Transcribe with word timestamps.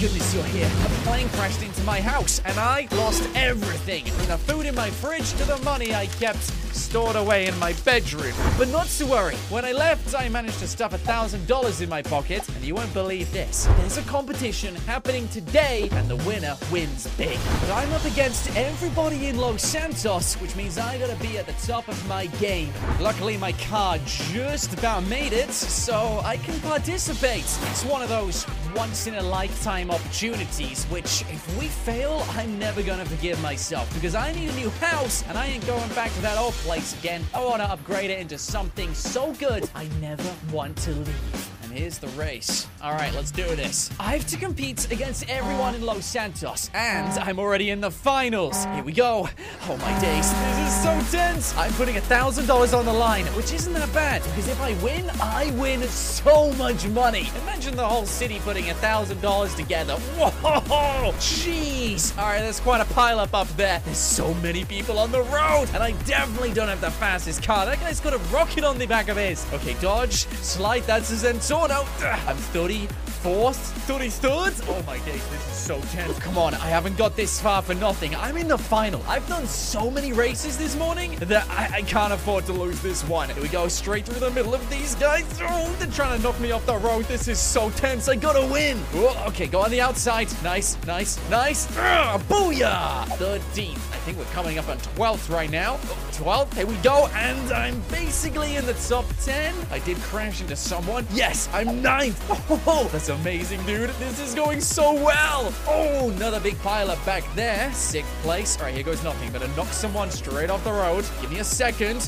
goodness 0.00 0.32
you're 0.32 0.44
here. 0.44 0.70
A 0.84 0.88
plane 1.02 1.28
crashed 1.30 1.62
into 1.62 1.82
my 1.82 2.00
house 2.00 2.40
and 2.44 2.56
I 2.58 2.86
lost 2.92 3.28
everything. 3.34 4.04
From 4.04 4.26
the 4.26 4.38
food 4.38 4.66
in 4.66 4.74
my 4.76 4.90
fridge 4.90 5.32
to 5.32 5.44
the 5.44 5.58
money 5.58 5.92
I 5.92 6.06
kept 6.06 6.42
stored 6.78 7.16
away 7.16 7.46
in 7.46 7.58
my 7.58 7.72
bedroom. 7.84 8.32
But 8.56 8.68
not 8.68 8.86
to 8.86 9.06
worry. 9.06 9.34
When 9.50 9.64
I 9.64 9.72
left, 9.72 10.14
I 10.14 10.28
managed 10.28 10.60
to 10.60 10.68
stuff 10.68 10.92
a 10.92 10.98
thousand 10.98 11.46
dollars 11.46 11.80
in 11.80 11.88
my 11.88 12.02
pocket, 12.02 12.48
and 12.48 12.64
you 12.64 12.74
won't 12.74 12.92
believe 12.94 13.30
this. 13.32 13.66
There's 13.78 13.98
a 13.98 14.02
competition 14.02 14.74
happening 14.86 15.28
today, 15.28 15.88
and 15.92 16.08
the 16.08 16.16
winner 16.16 16.56
wins 16.72 17.06
big. 17.16 17.38
But 17.60 17.72
I'm 17.72 17.92
up 17.92 18.04
against 18.04 18.54
everybody 18.56 19.26
in 19.26 19.36
Los 19.36 19.62
Santos, 19.62 20.34
which 20.36 20.54
means 20.56 20.78
I 20.78 20.98
gotta 20.98 21.16
be 21.16 21.36
at 21.38 21.46
the 21.46 21.66
top 21.66 21.88
of 21.88 22.08
my 22.08 22.26
game. 22.38 22.72
Luckily, 23.00 23.36
my 23.36 23.52
car 23.52 23.98
just 24.04 24.72
about 24.72 25.04
made 25.04 25.32
it, 25.32 25.52
so 25.52 26.20
I 26.24 26.36
can 26.36 26.58
participate. 26.60 27.44
It's 27.70 27.84
one 27.84 28.02
of 28.02 28.08
those 28.08 28.44
once 28.78 29.08
in 29.08 29.14
a 29.16 29.22
lifetime 29.22 29.90
opportunities, 29.90 30.84
which 30.84 31.22
if 31.22 31.58
we 31.58 31.66
fail, 31.66 32.24
I'm 32.30 32.60
never 32.60 32.80
gonna 32.80 33.04
forgive 33.04 33.42
myself 33.42 33.92
because 33.92 34.14
I 34.14 34.30
need 34.30 34.50
a 34.50 34.54
new 34.54 34.70
house 34.70 35.24
and 35.28 35.36
I 35.36 35.46
ain't 35.46 35.66
going 35.66 35.88
back 35.94 36.14
to 36.14 36.20
that 36.22 36.38
old 36.38 36.52
place 36.62 36.96
again. 37.00 37.24
I 37.34 37.44
wanna 37.44 37.64
upgrade 37.64 38.12
it 38.12 38.20
into 38.20 38.38
something 38.38 38.94
so 38.94 39.32
good 39.32 39.68
I 39.74 39.88
never 40.00 40.32
want 40.52 40.76
to 40.76 40.92
leave. 40.92 41.57
And 41.68 41.76
here's 41.76 41.98
the 41.98 42.08
race. 42.08 42.66
All 42.82 42.92
right, 42.92 43.12
let's 43.12 43.30
do 43.30 43.44
this. 43.54 43.90
I 44.00 44.16
have 44.16 44.26
to 44.28 44.38
compete 44.38 44.90
against 44.90 45.28
everyone 45.28 45.74
in 45.74 45.82
Los 45.82 46.06
Santos, 46.06 46.70
and 46.72 47.08
ah. 47.10 47.24
I'm 47.26 47.38
already 47.38 47.68
in 47.68 47.82
the 47.82 47.90
finals. 47.90 48.64
Here 48.64 48.82
we 48.82 48.92
go. 48.92 49.28
Oh 49.68 49.76
my 49.76 50.00
days, 50.00 50.32
this 50.32 50.58
is 50.66 50.82
so 50.82 51.16
tense. 51.18 51.54
I'm 51.58 51.72
putting 51.74 51.98
a 51.98 52.00
thousand 52.00 52.46
dollars 52.46 52.72
on 52.72 52.86
the 52.86 52.92
line, 52.92 53.26
which 53.36 53.52
isn't 53.52 53.74
that 53.74 53.92
bad 53.92 54.22
because 54.22 54.48
if 54.48 54.58
I 54.62 54.72
win, 54.82 55.10
I 55.20 55.50
win 55.58 55.82
so 55.82 56.50
much 56.54 56.86
money. 56.88 57.28
Imagine 57.42 57.76
the 57.76 57.86
whole 57.86 58.06
city 58.06 58.40
putting 58.44 58.70
a 58.70 58.74
thousand 58.74 59.20
dollars 59.20 59.54
together. 59.54 59.96
Whoa, 60.16 61.12
jeez. 61.18 62.16
All 62.16 62.24
right, 62.24 62.40
there's 62.40 62.60
quite 62.60 62.80
a 62.80 62.90
pile 62.94 63.20
up 63.20 63.34
up 63.34 63.48
there. 63.58 63.82
There's 63.84 63.98
so 63.98 64.32
many 64.34 64.64
people 64.64 64.98
on 64.98 65.12
the 65.12 65.22
road, 65.24 65.66
and 65.74 65.82
I 65.82 65.92
definitely 66.06 66.54
don't 66.54 66.68
have 66.68 66.80
the 66.80 66.92
fastest 66.92 67.42
car. 67.42 67.66
That 67.66 67.78
guy's 67.80 68.00
got 68.00 68.14
a 68.14 68.18
rocket 68.32 68.64
on 68.64 68.78
the 68.78 68.86
back 68.86 69.08
of 69.08 69.18
his. 69.18 69.44
Okay, 69.52 69.74
dodge, 69.82 70.26
slide. 70.40 70.84
That's 70.84 71.10
his 71.10 71.24
Zentorno. 71.58 71.84
I'm 72.28 73.07
34th, 73.22 73.86
33rd. 73.86 74.64
Oh 74.68 74.82
my 74.86 74.98
days, 74.98 75.28
this 75.30 75.46
is 75.48 75.56
so 75.56 75.80
tense. 75.92 76.18
Come 76.18 76.38
on, 76.38 76.54
I 76.54 76.68
haven't 76.68 76.96
got 76.96 77.16
this 77.16 77.40
far 77.40 77.62
for 77.62 77.74
nothing. 77.74 78.14
I'm 78.14 78.36
in 78.36 78.48
the 78.48 78.58
final. 78.58 79.02
I've 79.08 79.26
done 79.28 79.46
so 79.46 79.90
many 79.90 80.12
races 80.12 80.56
this 80.56 80.76
morning 80.76 81.16
that 81.20 81.48
I, 81.50 81.78
I 81.78 81.82
can't 81.82 82.12
afford 82.12 82.46
to 82.46 82.52
lose 82.52 82.80
this 82.80 83.02
one. 83.08 83.28
Here 83.30 83.42
we 83.42 83.48
go, 83.48 83.66
straight 83.68 84.06
through 84.06 84.20
the 84.20 84.30
middle 84.30 84.54
of 84.54 84.68
these 84.70 84.94
guys. 84.96 85.24
Oh, 85.42 85.74
they're 85.78 85.90
trying 85.90 86.16
to 86.16 86.22
knock 86.22 86.38
me 86.40 86.52
off 86.52 86.64
the 86.66 86.76
road. 86.76 87.06
This 87.06 87.28
is 87.28 87.38
so 87.38 87.70
tense. 87.70 88.08
I 88.08 88.14
gotta 88.14 88.46
win. 88.52 88.80
Oh, 88.94 89.24
okay, 89.28 89.46
go 89.46 89.62
on 89.62 89.70
the 89.70 89.80
outside. 89.80 90.28
Nice, 90.42 90.78
nice, 90.86 91.18
nice. 91.28 91.68
Ugh, 91.76 92.20
booyah! 92.22 93.04
13th. 93.18 93.72
I 93.72 94.00
think 94.10 94.18
we're 94.18 94.24
coming 94.26 94.58
up 94.58 94.68
on 94.68 94.78
12th 94.78 95.28
right 95.30 95.50
now. 95.50 95.78
Oh, 95.82 96.08
12th, 96.12 96.54
here 96.54 96.66
we 96.66 96.74
go. 96.76 97.08
And 97.14 97.52
I'm 97.52 97.80
basically 97.90 98.56
in 98.56 98.64
the 98.64 98.74
top 98.74 99.04
10. 99.22 99.54
I 99.70 99.80
did 99.80 99.96
crash 99.98 100.40
into 100.40 100.56
someone. 100.56 101.06
Yes, 101.12 101.48
I'm 101.52 101.82
9th. 101.82 102.16
Oh, 102.70 102.88
amazing, 103.08 103.64
dude. 103.64 103.90
This 103.90 104.20
is 104.20 104.34
going 104.34 104.60
so 104.60 104.92
well. 104.92 105.52
Oh, 105.66 106.10
another 106.14 106.40
big 106.40 106.58
pile 106.60 106.90
up 106.90 107.04
back 107.04 107.22
there. 107.34 107.72
Sixth 107.72 108.12
place. 108.22 108.56
All 108.58 108.64
right, 108.64 108.74
here 108.74 108.82
goes 108.82 109.02
nothing. 109.02 109.30
Better 109.32 109.48
knock 109.56 109.68
someone 109.68 110.10
straight 110.10 110.50
off 110.50 110.64
the 110.64 110.72
road. 110.72 111.04
Give 111.20 111.30
me 111.30 111.38
a 111.38 111.44
second. 111.44 112.02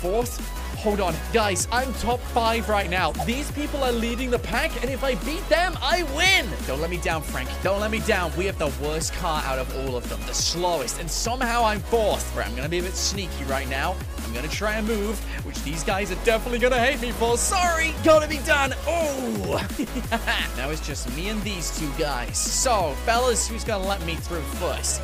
Fourth. 0.00 0.59
Hold 0.80 1.02
on. 1.02 1.14
Guys, 1.34 1.68
I'm 1.70 1.92
top 1.94 2.20
five 2.20 2.70
right 2.70 2.88
now. 2.88 3.12
These 3.26 3.50
people 3.50 3.84
are 3.84 3.92
leading 3.92 4.30
the 4.30 4.38
pack, 4.38 4.80
and 4.80 4.90
if 4.90 5.04
I 5.04 5.14
beat 5.26 5.46
them, 5.50 5.76
I 5.82 6.04
win. 6.16 6.48
Don't 6.66 6.80
let 6.80 6.88
me 6.88 6.96
down, 6.96 7.20
Frank. 7.20 7.50
Don't 7.62 7.80
let 7.80 7.90
me 7.90 7.98
down. 8.00 8.32
We 8.34 8.46
have 8.46 8.58
the 8.58 8.72
worst 8.82 9.12
car 9.12 9.42
out 9.44 9.58
of 9.58 9.76
all 9.76 9.94
of 9.94 10.08
them. 10.08 10.18
The 10.26 10.32
slowest. 10.32 10.98
And 10.98 11.10
somehow 11.10 11.64
I'm 11.64 11.80
fourth. 11.80 12.34
Right, 12.34 12.46
I'm 12.46 12.52
going 12.52 12.64
to 12.64 12.70
be 12.70 12.78
a 12.78 12.82
bit 12.82 12.94
sneaky 12.94 13.44
right 13.44 13.68
now. 13.68 13.94
I'm 14.24 14.32
going 14.32 14.48
to 14.48 14.56
try 14.56 14.76
and 14.76 14.86
move, 14.86 15.18
which 15.44 15.62
these 15.64 15.84
guys 15.84 16.10
are 16.10 16.24
definitely 16.24 16.60
going 16.60 16.72
to 16.72 16.80
hate 16.80 17.02
me 17.02 17.10
for. 17.10 17.36
Sorry. 17.36 17.92
Gotta 18.02 18.26
be 18.26 18.38
done. 18.46 18.72
Oh. 18.86 19.68
now 20.56 20.70
it's 20.70 20.86
just 20.86 21.14
me 21.14 21.28
and 21.28 21.42
these 21.42 21.78
two 21.78 21.92
guys. 21.98 22.38
So, 22.38 22.94
fellas, 23.04 23.46
who's 23.46 23.64
going 23.64 23.82
to 23.82 23.86
let 23.88 24.02
me 24.06 24.14
through 24.14 24.40
first? 24.40 25.02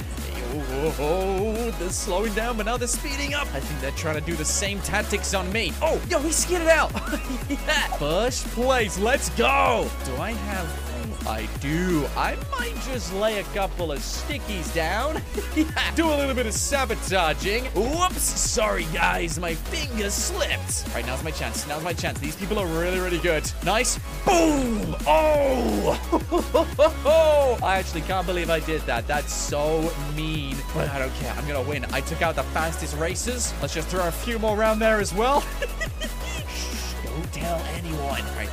Oh, 0.59 0.97
oh, 0.99 1.71
they're 1.73 1.91
slowing 1.91 2.33
down, 2.35 2.57
but 2.57 2.67
now 2.67 2.77
they're 2.77 2.89
speeding 2.89 3.35
up. 3.35 3.47
I 3.53 3.61
think 3.61 3.81
they're 3.81 3.91
trying 3.93 4.15
to 4.17 4.21
do 4.21 4.35
the 4.35 4.45
same 4.45 4.81
tactics 4.81 5.35
on 5.35 5.53
me. 5.53 5.73
Oh, 5.83 6.01
yo, 6.09 6.19
he 6.21 6.33
skidded 6.33 6.69
out. 6.69 6.93
yeah. 7.49 7.57
First 7.99 8.47
place, 8.49 8.99
let's 8.99 9.31
go. 9.31 9.89
Do 10.05 10.17
I 10.17 10.33
have... 10.33 10.96
I 11.27 11.49
do. 11.61 12.07
I 12.17 12.37
might 12.53 12.75
just 12.85 13.13
lay 13.15 13.41
a 13.41 13.43
couple 13.45 13.91
of 13.91 13.99
stickies 13.99 14.73
down. 14.73 15.21
yeah. 15.57 15.95
Do 15.97 16.07
a 16.07 16.15
little 16.17 16.35
bit 16.35 16.47
of 16.47 16.53
sabotaging. 16.53 17.65
Whoops. 17.75 18.23
Sorry, 18.23 18.87
guys. 18.93 19.39
My 19.39 19.55
finger 19.55 20.09
slipped. 20.11 20.85
All 20.89 20.95
right, 20.95 21.07
now's 21.07 21.25
my 21.25 21.33
chance. 21.33 21.67
Now's 21.67 21.83
my 21.83 21.93
chance. 21.93 22.21
These 22.21 22.37
people 22.37 22.59
are 22.59 22.67
really, 22.67 23.01
really 23.01 23.19
good. 23.19 23.51
Nice. 23.65 23.99
Boom. 24.25 24.95
Oh. 25.07 25.99
I 27.63 27.79
actually 27.79 28.03
can't 28.03 28.27
believe 28.27 28.49
I 28.49 28.61
did 28.61 28.83
that. 28.83 29.09
That's 29.09 29.33
so 29.33 29.93
mean. 30.15 30.57
But 30.75 30.91
I 30.91 30.99
don't 30.99 31.15
care. 31.15 31.33
I'm 31.37 31.47
to 31.49 31.69
win. 31.69 31.85
I 31.93 32.03
took 32.03 32.23
out 32.23 32.37
the 32.37 32.45
fastest 32.45 32.97
racers. 32.97 33.53
Let's 33.61 33.75
just 33.75 33.89
throw 33.89 34.07
a 34.07 34.13
few 34.13 34.39
more 34.39 34.57
around 34.57 34.79
there 34.79 35.01
as 35.01 35.13
well. 35.13 35.41
Shh, 36.49 36.95
don't 37.05 37.33
tell 37.33 37.59
anyone. 37.75 38.23
All 38.23 38.37
right, 38.37 38.51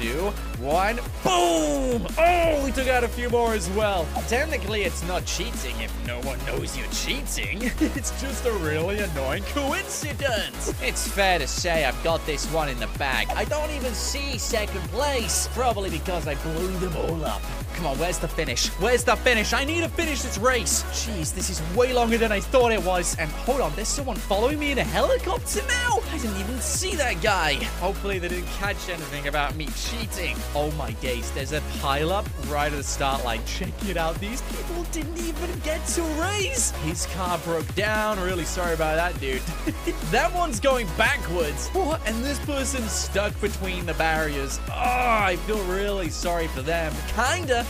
two, 0.00 0.30
one. 0.60 0.96
Boom! 1.22 2.06
Oh, 2.16 2.62
we 2.64 2.72
took 2.72 2.88
out 2.88 3.04
a 3.04 3.08
few 3.08 3.28
more 3.28 3.52
as 3.52 3.68
well. 3.70 4.06
Technically, 4.28 4.82
it's 4.84 5.06
not 5.06 5.26
cheating 5.26 5.78
if 5.80 5.92
no 6.06 6.20
one 6.20 6.38
knows 6.46 6.76
you're 6.76 6.88
cheating. 6.88 7.62
it's 7.80 8.18
just 8.20 8.46
a 8.46 8.52
really 8.52 9.00
annoying 9.00 9.42
coincidence. 9.44 10.72
It's 10.82 11.06
fair 11.06 11.38
to 11.38 11.46
say 11.46 11.84
I've 11.84 12.02
got 12.02 12.24
this 12.24 12.46
one 12.52 12.68
in 12.70 12.78
the 12.78 12.88
bag. 12.98 13.28
I 13.30 13.44
don't 13.44 13.70
even 13.72 13.92
see 13.92 14.38
second 14.38 14.80
place. 14.88 15.48
Probably 15.52 15.90
because 15.90 16.26
I 16.26 16.34
blew 16.36 16.78
them 16.78 16.96
all 16.96 17.24
up. 17.24 17.42
Come 17.80 17.92
on, 17.92 17.98
where's 17.98 18.18
the 18.18 18.28
finish? 18.28 18.68
Where's 18.78 19.04
the 19.04 19.16
finish? 19.16 19.54
I 19.54 19.64
need 19.64 19.80
to 19.80 19.88
finish 19.88 20.20
this 20.20 20.36
race. 20.36 20.82
Jeez, 20.92 21.34
this 21.34 21.48
is 21.48 21.62
way 21.74 21.94
longer 21.94 22.18
than 22.18 22.30
I 22.30 22.38
thought 22.38 22.72
it 22.72 22.84
was. 22.84 23.16
And 23.16 23.30
hold 23.30 23.62
on, 23.62 23.74
there's 23.74 23.88
someone 23.88 24.16
following 24.16 24.58
me 24.58 24.72
in 24.72 24.76
a 24.76 24.84
helicopter 24.84 25.62
now? 25.66 26.00
I 26.12 26.18
didn't 26.18 26.36
even 26.36 26.60
see 26.60 26.94
that 26.96 27.22
guy. 27.22 27.54
Hopefully 27.80 28.18
they 28.18 28.28
didn't 28.28 28.48
catch 28.48 28.90
anything 28.90 29.28
about 29.28 29.56
me 29.56 29.66
cheating. 29.68 30.36
Oh 30.54 30.70
my 30.72 30.90
days, 31.00 31.30
there's 31.30 31.52
a 31.52 31.62
pileup 31.80 32.26
right 32.52 32.70
at 32.70 32.76
the 32.76 32.82
start 32.82 33.24
line. 33.24 33.40
Check 33.46 33.72
it 33.88 33.96
out. 33.96 34.20
These 34.20 34.42
people 34.42 34.82
didn't 34.92 35.16
even 35.16 35.58
get 35.60 35.82
to 35.94 36.02
race. 36.20 36.72
His 36.82 37.06
car 37.14 37.38
broke 37.38 37.74
down. 37.76 38.20
Really 38.20 38.44
sorry 38.44 38.74
about 38.74 38.96
that, 38.96 39.18
dude. 39.22 39.40
that 40.10 40.30
one's 40.34 40.60
going 40.60 40.86
backwards. 40.98 41.68
What? 41.68 42.06
And 42.06 42.22
this 42.22 42.38
person's 42.40 42.92
stuck 42.92 43.40
between 43.40 43.86
the 43.86 43.94
barriers. 43.94 44.60
Oh, 44.68 44.74
I 44.74 45.36
feel 45.46 45.64
really 45.64 46.10
sorry 46.10 46.48
for 46.48 46.60
them. 46.60 46.92
Kinda. 47.16 47.64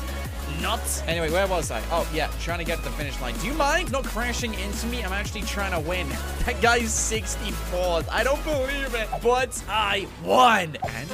Anyway, 1.06 1.30
where 1.30 1.46
was 1.46 1.70
I? 1.70 1.82
Oh, 1.90 2.08
yeah, 2.12 2.30
trying 2.40 2.58
to 2.58 2.64
get 2.64 2.78
to 2.78 2.84
the 2.84 2.90
finish 2.90 3.20
line. 3.20 3.34
Do 3.38 3.46
you 3.46 3.54
mind 3.54 3.90
not 3.90 4.04
crashing 4.04 4.54
into 4.54 4.86
me? 4.86 5.02
I'm 5.02 5.12
actually 5.12 5.42
trying 5.42 5.72
to 5.72 5.80
win. 5.88 6.06
That 6.46 6.60
guy's 6.62 6.88
64th. 6.88 8.08
I 8.10 8.24
don't 8.24 8.42
believe 8.44 8.94
it, 8.94 9.08
but 9.22 9.62
I 9.68 10.08
won. 10.24 10.76
And, 10.82 11.08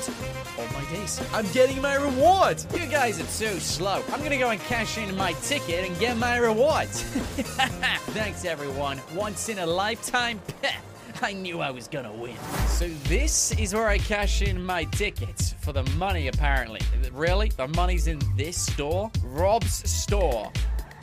oh 0.57 0.69
my 0.73 0.97
days, 0.97 1.21
I'm 1.33 1.47
getting 1.53 1.83
my 1.83 1.97
reward. 1.97 2.65
You 2.73 2.87
guys 2.87 3.21
are 3.21 3.45
too 3.45 3.59
slow. 3.59 4.03
I'm 4.13 4.23
gonna 4.23 4.39
go 4.39 4.51
and 4.51 4.61
cash 4.61 4.97
in 4.99 5.15
my 5.17 5.33
ticket 5.35 5.89
and 5.89 5.99
get 5.99 6.17
my 6.17 6.37
reward. 6.37 6.89
Thanks, 6.89 8.45
everyone. 8.45 9.01
Once 9.15 9.49
in 9.49 9.59
a 9.59 9.67
lifetime. 9.67 10.41
I 11.23 11.33
knew 11.33 11.61
I 11.61 11.71
was 11.71 11.89
gonna 11.89 12.13
win. 12.13 12.37
So 12.69 12.89
this 13.05 13.53
is 13.59 13.75
where 13.75 13.89
I 13.89 13.99
cash 13.99 14.43
in 14.43 14.63
my 14.63 14.85
tickets 14.85 15.55
for 15.61 15.73
the 15.73 15.83
money, 15.97 16.29
apparently. 16.29 16.81
Really? 17.13 17.49
The 17.49 17.69
money's 17.69 18.07
in 18.07 18.21
this 18.37 18.57
store? 18.57 19.11
Rob's 19.23 19.89
store. 19.91 20.51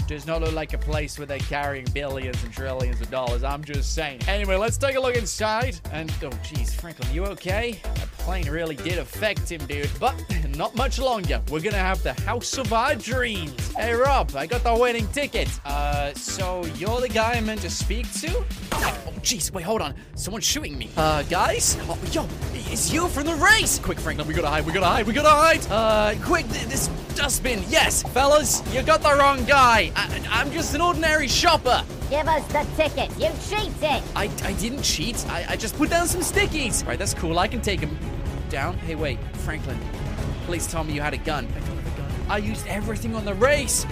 Does 0.07 0.27
not 0.27 0.41
look 0.41 0.53
like 0.53 0.73
a 0.73 0.77
place 0.77 1.17
where 1.17 1.25
they're 1.25 1.39
carrying 1.39 1.85
billions 1.93 2.43
and 2.43 2.51
trillions 2.51 2.99
of 2.99 3.09
dollars. 3.09 3.43
I'm 3.43 3.63
just 3.63 3.95
saying. 3.95 4.21
Anyway, 4.27 4.57
let's 4.57 4.77
take 4.77 4.95
a 4.97 4.99
look 4.99 5.15
inside. 5.15 5.79
And, 5.93 6.13
oh, 6.23 6.29
geez, 6.43 6.73
Franklin, 6.73 7.11
you 7.13 7.25
okay? 7.25 7.79
That 7.95 8.11
plane 8.17 8.49
really 8.49 8.75
did 8.75 8.99
affect 8.99 9.49
him, 9.49 9.65
dude. 9.65 9.89
But 9.99 10.13
not 10.57 10.75
much 10.75 11.00
longer. 11.00 11.41
We're 11.50 11.61
gonna 11.61 11.77
have 11.77 12.03
the 12.03 12.13
house 12.21 12.57
of 12.57 12.71
our 12.73 12.95
dreams. 12.95 13.71
Hey, 13.73 13.94
Rob, 13.94 14.35
I 14.35 14.45
got 14.45 14.63
the 14.63 14.75
winning 14.75 15.07
ticket. 15.09 15.50
Uh, 15.65 16.13
so 16.13 16.65
you're 16.77 17.01
the 17.01 17.09
guy 17.09 17.33
I'm 17.33 17.45
meant 17.45 17.61
to 17.61 17.69
speak 17.69 18.11
to? 18.21 18.44
Oh, 18.73 19.13
jeez, 19.21 19.51
wait, 19.51 19.63
hold 19.63 19.81
on. 19.81 19.95
Someone's 20.15 20.45
shooting 20.45 20.77
me. 20.77 20.89
Uh, 20.95 21.23
guys? 21.23 21.77
Oh, 21.81 21.97
yo, 22.11 22.27
it's 22.71 22.91
you 22.91 23.07
from 23.07 23.25
the 23.25 23.35
race. 23.35 23.79
Quick, 23.79 24.00
Franklin, 24.00 24.27
we 24.27 24.33
gotta 24.33 24.47
hide, 24.47 24.65
we 24.65 24.73
gotta 24.73 24.85
hide, 24.85 25.07
we 25.07 25.13
gotta 25.13 25.29
hide. 25.29 25.65
Uh, 25.71 26.15
quick, 26.23 26.47
th 26.50 26.65
this 26.65 26.88
dustbin. 27.15 27.63
Yes, 27.69 28.03
fellas, 28.03 28.61
you 28.73 28.83
got 28.83 29.01
the 29.01 29.15
wrong 29.15 29.45
guy. 29.45 29.91
I, 29.95 30.27
I'm 30.29 30.51
just 30.51 30.75
an 30.75 30.81
ordinary 30.81 31.27
shopper. 31.27 31.83
Give 32.09 32.27
us 32.27 32.45
the 32.47 32.65
ticket. 32.75 33.09
You 33.19 33.29
cheated. 33.50 34.03
I, 34.15 34.29
I 34.44 34.53
didn't 34.53 34.83
cheat. 34.83 35.25
I, 35.29 35.45
I 35.50 35.55
just 35.55 35.75
put 35.77 35.89
down 35.89 36.07
some 36.07 36.21
stickies. 36.21 36.83
All 36.83 36.89
right, 36.89 37.00
that's 37.00 37.13
cool. 37.13 37.39
I 37.39 37.47
can 37.47 37.61
take 37.61 37.79
him 37.79 37.97
down. 38.50 38.77
Hey, 38.79 38.95
wait, 38.95 39.17
Franklin. 39.38 39.79
Please 40.45 40.67
tell 40.67 40.83
me 40.83 40.93
you 40.93 41.01
had 41.01 41.13
a 41.13 41.17
gun. 41.17 41.45
I 41.45 41.59
don't 41.59 41.77
have 41.77 41.93
a 41.93 41.97
gun. 41.97 42.11
I 42.29 42.37
used 42.37 42.67
everything 42.67 43.15
on 43.15 43.25
the 43.25 43.33
race. 43.33 43.85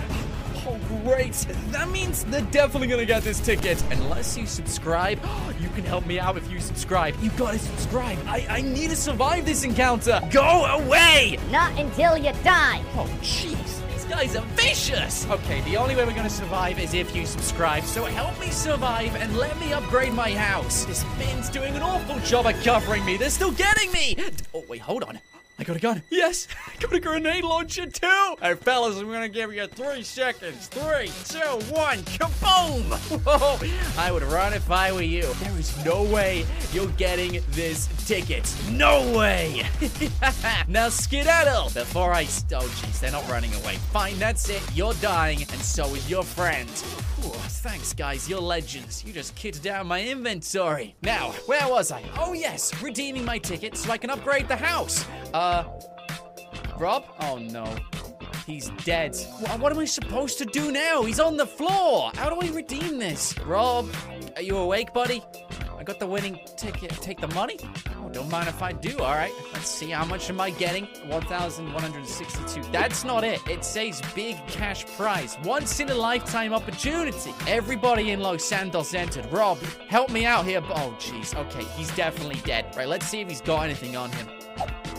Oh, 0.67 0.79
great. 1.03 1.33
That 1.71 1.89
means 1.89 2.23
they're 2.25 2.41
definitely 2.41 2.87
gonna 2.87 3.05
get 3.05 3.23
this 3.23 3.39
ticket. 3.39 3.83
Unless 3.91 4.37
you 4.37 4.45
subscribe, 4.45 5.19
you 5.59 5.69
can 5.69 5.83
help 5.83 6.05
me 6.05 6.19
out 6.19 6.37
if 6.37 6.49
you 6.51 6.59
subscribe. 6.59 7.15
You 7.21 7.31
gotta 7.31 7.57
subscribe. 7.57 8.19
I, 8.27 8.45
I 8.49 8.61
need 8.61 8.89
to 8.89 8.95
survive 8.95 9.45
this 9.45 9.63
encounter. 9.63 10.19
Go 10.31 10.65
away! 10.65 11.39
Not 11.49 11.77
until 11.79 12.15
you 12.17 12.31
die. 12.43 12.81
Oh, 12.95 13.09
jeez. 13.21 13.81
These 13.93 14.05
guys 14.05 14.35
are 14.35 14.45
vicious. 14.55 15.27
Okay, 15.29 15.61
the 15.61 15.77
only 15.77 15.95
way 15.95 16.05
we're 16.05 16.13
gonna 16.13 16.29
survive 16.29 16.79
is 16.79 16.93
if 16.93 17.15
you 17.15 17.25
subscribe. 17.25 17.83
So 17.83 18.05
help 18.05 18.39
me 18.39 18.49
survive 18.49 19.15
and 19.15 19.35
let 19.37 19.59
me 19.59 19.73
upgrade 19.73 20.13
my 20.13 20.31
house. 20.31 20.85
This 20.85 21.03
bin's 21.17 21.49
doing 21.49 21.75
an 21.75 21.81
awful 21.81 22.19
job 22.19 22.45
at 22.45 22.63
covering 22.63 23.03
me. 23.03 23.17
They're 23.17 23.29
still 23.29 23.51
getting 23.51 23.91
me. 23.91 24.15
Oh, 24.53 24.63
wait, 24.67 24.81
hold 24.81 25.03
on. 25.03 25.19
I 25.61 25.63
got 25.63 25.75
a 25.75 25.79
gun. 25.79 26.01
Yes, 26.09 26.47
I 26.65 26.75
got 26.79 26.91
a 26.91 26.99
grenade 26.99 27.43
launcher 27.43 27.85
too. 27.85 28.35
Hey, 28.41 28.55
fellas, 28.55 28.97
I'm 28.97 29.11
gonna 29.11 29.29
give 29.29 29.53
you 29.53 29.67
three 29.67 30.01
seconds. 30.01 30.65
Three, 30.69 31.11
two, 31.29 31.71
one, 31.71 31.99
kaboom! 31.99 32.81
Whoa, 33.23 33.59
I 34.01 34.11
would 34.11 34.23
run 34.23 34.53
if 34.53 34.71
I 34.71 34.91
were 34.91 35.03
you. 35.03 35.21
There 35.21 35.59
is 35.59 35.85
no 35.85 36.01
way 36.01 36.47
you're 36.73 36.87
getting 36.93 37.43
this 37.49 37.87
ticket. 38.07 38.51
No 38.71 39.15
way! 39.15 39.63
now 40.67 40.89
skedaddle 40.89 41.65
before 41.65 42.11
I. 42.11 42.23
St- 42.23 42.59
oh, 42.59 42.65
jeez, 42.65 42.99
they're 42.99 43.11
not 43.11 43.29
running 43.29 43.53
away. 43.53 43.75
Fine, 43.93 44.17
that's 44.17 44.49
it. 44.49 44.63
You're 44.73 44.95
dying, 44.95 45.43
and 45.43 45.61
so 45.61 45.93
is 45.93 46.09
your 46.09 46.23
friend. 46.23 46.69
Ooh, 47.23 47.29
thanks, 47.29 47.93
guys. 47.93 48.27
You're 48.27 48.41
legends. 48.41 49.03
You 49.05 49.13
just 49.13 49.35
kicked 49.35 49.61
down 49.61 49.85
my 49.85 50.03
inventory. 50.03 50.95
Now, 51.03 51.33
where 51.45 51.67
was 51.67 51.91
I? 51.91 52.01
Oh, 52.17 52.33
yes, 52.33 52.81
redeeming 52.81 53.23
my 53.23 53.37
ticket 53.37 53.77
so 53.77 53.91
I 53.91 53.97
can 53.99 54.09
upgrade 54.09 54.47
the 54.47 54.55
house. 54.55 55.05
Uh, 55.31 55.50
Uh, 55.51 55.63
Rob? 56.79 57.03
Oh, 57.19 57.37
no. 57.37 57.65
He's 58.47 58.69
dead. 58.85 59.15
Wha- 59.41 59.57
What 59.57 59.71
am 59.73 59.79
I 59.79 59.85
supposed 59.85 60.37
to 60.37 60.45
do 60.45 60.71
now? 60.71 61.03
He's 61.03 61.19
on 61.19 61.35
the 61.35 61.45
floor. 61.45 62.11
How 62.15 62.29
do 62.29 62.37
I 62.41 62.49
redeem 62.53 62.97
this? 62.99 63.37
Rob, 63.45 63.89
are 64.37 64.41
you 64.41 64.55
awake, 64.57 64.93
buddy? 64.93 65.21
I 65.77 65.83
got 65.83 65.99
the 65.99 66.07
winning 66.07 66.39
ticket. 66.57 66.91
Take 67.01 67.19
the 67.19 67.27
money? 67.29 67.57
Oh, 67.99 68.07
don't 68.09 68.29
mind 68.29 68.47
if 68.47 68.61
I 68.61 68.71
do. 68.71 68.97
All 68.99 69.15
right. 69.15 69.33
Let's 69.51 69.67
see. 69.67 69.89
How 69.89 70.05
much 70.05 70.29
am 70.29 70.39
I 70.39 70.51
getting? 70.51 70.85
1,162. 71.07 72.61
That's 72.71 73.03
not 73.03 73.23
it. 73.25 73.39
It 73.49 73.65
says 73.65 74.01
big 74.15 74.37
cash 74.47 74.85
prize. 74.95 75.37
Once 75.43 75.79
in 75.81 75.89
a 75.89 75.95
lifetime 75.95 76.53
opportunity. 76.53 77.33
Everybody 77.47 78.11
in 78.11 78.19
Los 78.21 78.43
Santos 78.45 78.93
entered. 78.93 79.25
Rob, 79.33 79.57
help 79.89 80.11
me 80.11 80.25
out 80.25 80.45
here. 80.45 80.61
Oh, 80.69 80.95
jeez. 80.99 81.35
Okay. 81.35 81.63
He's 81.75 81.93
definitely 81.95 82.39
dead. 82.45 82.65
Right. 82.77 82.87
Let's 82.87 83.07
see 83.07 83.19
if 83.21 83.27
he's 83.27 83.41
got 83.41 83.63
anything 83.63 83.97
on 83.97 84.11
him. 84.11 84.27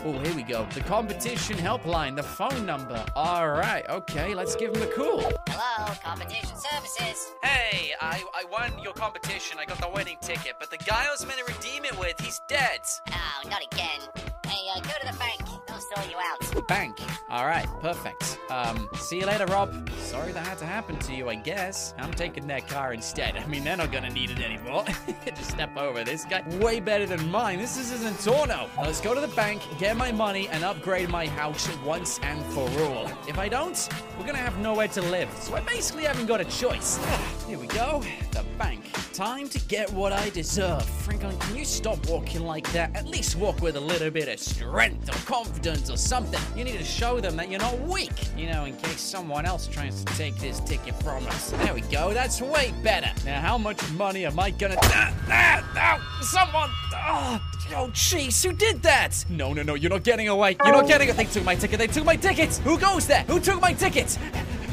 Oh, 0.04 0.19
here 0.19 0.34
we 0.34 0.43
go. 0.43 0.66
The 0.75 0.81
competition 0.81 1.56
helpline, 1.56 2.16
the 2.16 2.25
phone 2.25 2.66
number. 2.66 3.04
All 3.14 3.49
right, 3.49 3.88
okay, 3.88 4.34
let's 4.34 4.56
give 4.56 4.75
him 4.75 4.82
a 4.82 4.87
call. 4.87 5.22
Hello, 5.49 5.94
competition 6.02 6.56
services. 6.56 7.31
Hey, 7.44 7.93
I, 8.00 8.25
I 8.34 8.44
won 8.50 8.72
your 8.82 8.94
competition. 8.94 9.58
I 9.60 9.64
got 9.64 9.78
the 9.78 9.88
winning 9.94 10.16
ticket, 10.20 10.54
but 10.58 10.70
the 10.72 10.78
guy 10.78 11.06
I 11.06 11.10
was 11.12 11.25
meant 11.25 11.38
to 11.38 11.54
redeem 11.54 11.84
it 11.84 11.96
with, 12.00 12.20
he's 12.20 12.40
dead. 12.49 12.81
Oh, 13.12 13.49
not 13.49 13.62
again. 13.62 14.00
Hey, 14.44 14.66
uh, 14.75 14.81
go 14.81 14.90
to 15.00 15.12
the 15.12 15.19
bank. 15.19 15.51
You 15.93 16.17
out. 16.17 16.67
Bank. 16.69 16.99
All 17.29 17.44
right, 17.44 17.69
perfect. 17.81 18.39
Um, 18.50 18.89
see 18.97 19.21
you 19.21 19.27
later, 19.27 19.44
Rob. 19.47 19.91
Sorry 19.99 20.33
that 20.33 20.47
had 20.47 20.56
to 20.59 20.65
happen 20.65 20.99
to 21.00 21.15
you, 21.15 21.29
I 21.29 21.35
guess. 21.35 21.93
I'm 21.99 22.12
taking 22.12 22.47
that 22.47 22.67
car 22.67 22.94
instead. 22.94 23.37
I 23.37 23.47
mean, 23.47 23.62
they're 23.62 23.77
not 23.77 23.93
gonna 23.93 24.09
need 24.09 24.31
it 24.31 24.41
anymore. 24.41 24.85
Just 25.27 25.50
step 25.50 25.77
over 25.77 26.03
this 26.03 26.25
guy. 26.25 26.44
Way 26.61 26.81
better 26.81 27.05
than 27.05 27.31
mine. 27.31 27.59
This 27.59 27.77
is 27.77 27.93
Zentorno. 28.03 28.75
Now 28.75 28.83
let's 28.83 29.03
go 29.03 29.15
to 29.15 29.21
the 29.21 29.29
bank, 29.29 29.61
get 29.79 29.97
my 29.99 30.11
money, 30.12 30.49
and 30.49 30.65
upgrade 30.65 31.11
my 31.11 31.27
house 31.27 31.69
once 31.85 32.19
and 32.23 32.43
for 32.55 32.69
all. 32.85 33.11
If 33.29 33.38
I 33.38 33.49
don't, 33.49 33.88
we're 34.19 34.27
gonna 34.27 34.38
have 34.38 34.59
nowhere 34.59 34.88
to 34.88 35.03
live. 35.03 35.31
So 35.41 35.55
I 35.55 35.61
basically 35.61 36.05
haven't 36.05 36.27
got 36.27 36.41
a 36.41 36.47
choice. 36.47 36.99
Here 37.47 37.59
we 37.59 37.67
go. 37.67 38.03
The 38.31 38.45
bank. 38.56 38.81
Time 39.12 39.47
to 39.50 39.59
get 39.61 39.93
what 39.93 40.12
I 40.12 40.31
deserve. 40.31 40.85
Franklin, 40.85 41.37
can 41.38 41.56
you 41.56 41.67
stop 41.67 42.06
walking 42.09 42.47
like 42.47 42.71
that? 42.73 42.97
At 42.97 43.06
least 43.06 43.37
walk 43.37 43.61
with 43.61 43.77
a 43.77 43.81
little 43.81 44.11
bit 44.11 44.29
of 44.29 44.38
strength 44.41 45.11
or 45.11 45.27
confidence 45.27 45.81
or 45.90 45.96
something. 45.96 46.40
You 46.56 46.64
need 46.64 46.79
to 46.79 46.84
show 46.84 47.20
them 47.20 47.37
that 47.37 47.50
you're 47.50 47.61
not 47.61 47.79
weak. 47.81 48.12
You 48.37 48.46
know, 48.50 48.64
in 48.64 48.76
case 48.76 49.00
someone 49.00 49.46
else 49.46 49.67
tries 49.67 50.05
to 50.05 50.14
take 50.17 50.37
this 50.37 50.61
ticket 50.61 50.94
from 51.02 51.26
us. 51.26 51.50
There 51.50 51.75
we 51.75 51.81
go. 51.82 52.12
That's 52.12 52.40
way 52.40 52.73
better. 52.82 53.11
Now, 53.25 53.40
how 53.40 53.58
much 53.58 53.81
money 53.93 54.25
am 54.26 54.38
I 54.38 54.50
gonna? 54.50 54.76
Ah, 54.82 55.14
ah, 55.29 55.73
ah, 55.76 56.19
someone! 56.23 56.70
Ah, 56.94 57.52
oh, 57.76 57.88
jeez, 57.93 58.44
who 58.44 58.52
did 58.52 58.82
that? 58.82 59.25
No, 59.29 59.52
no, 59.52 59.62
no, 59.62 59.75
you're 59.75 59.90
not 59.90 60.02
getting 60.05 60.29
away. 60.29 60.56
You're 60.64 60.73
not 60.75 60.87
getting. 60.88 61.11
A- 61.11 61.12
They 61.14 61.25
took 61.25 61.44
my 61.44 61.55
ticket. 61.55 61.79
They 61.79 61.87
took 61.87 62.05
my 62.05 62.17
ticket. 62.17 62.55
Who 62.64 62.78
goes 62.78 63.06
there? 63.06 63.23
Who 63.25 63.40
took 63.40 63.61
my 63.61 63.73
ticket? 63.73 64.12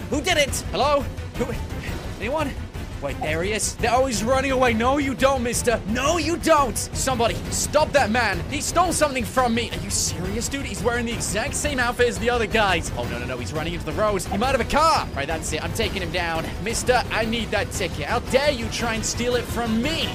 Who 0.10 0.22
did 0.22 0.38
it? 0.38 0.56
Hello? 0.72 1.02
Who? 1.38 1.46
Anyone? 2.20 2.52
Wait, 3.02 3.20
there 3.22 3.44
he 3.44 3.54
is. 3.54 3.76
They're 3.76 3.92
always 3.92 4.24
running 4.24 4.52
away. 4.52 4.74
No, 4.74 4.98
you 4.98 5.16
don't, 5.16 5.42
mister. 5.42 5.80
No, 5.88 6.18
you 6.18 6.36
don't. 6.38 6.78
Somebody, 6.78 7.36
stop 7.50 7.92
that 7.94 8.12
man. 8.12 8.40
He 8.50 8.60
stole 8.60 8.92
something 8.92 9.24
from 9.24 9.56
me. 9.56 9.70
Are 9.72 9.78
you 9.78 9.90
serious, 9.90 10.50
dude? 10.50 10.66
He's 10.66 10.84
wearing 10.84 11.06
the 11.06 11.14
exact 11.14 11.56
same 11.56 11.80
outfit 11.80 12.10
as 12.10 12.20
the 12.20 12.30
other 12.30 12.46
guys. 12.46 12.92
Oh, 12.98 13.06
no, 13.06 13.18
no, 13.18 13.26
no. 13.26 13.38
He's 13.38 13.54
running 13.54 13.74
into 13.74 13.86
the 13.86 13.94
road. 13.94 14.22
He 14.24 14.38
might 14.38 14.52
have 14.52 14.60
a 14.60 14.66
car. 14.66 15.08
Right, 15.16 15.28
that's 15.28 15.54
it. 15.54 15.64
I'm 15.64 15.74
taking 15.74 16.02
him 16.02 16.12
down. 16.12 16.46
Mister, 16.64 17.02
I 17.12 17.24
need 17.26 17.50
that 17.52 17.72
ticket. 17.72 18.06
How 18.06 18.20
dare 18.20 18.52
you 18.52 18.68
try 18.70 18.96
and 18.96 19.06
steal 19.06 19.36
it 19.36 19.46
from 19.46 19.82
me? 19.82 20.10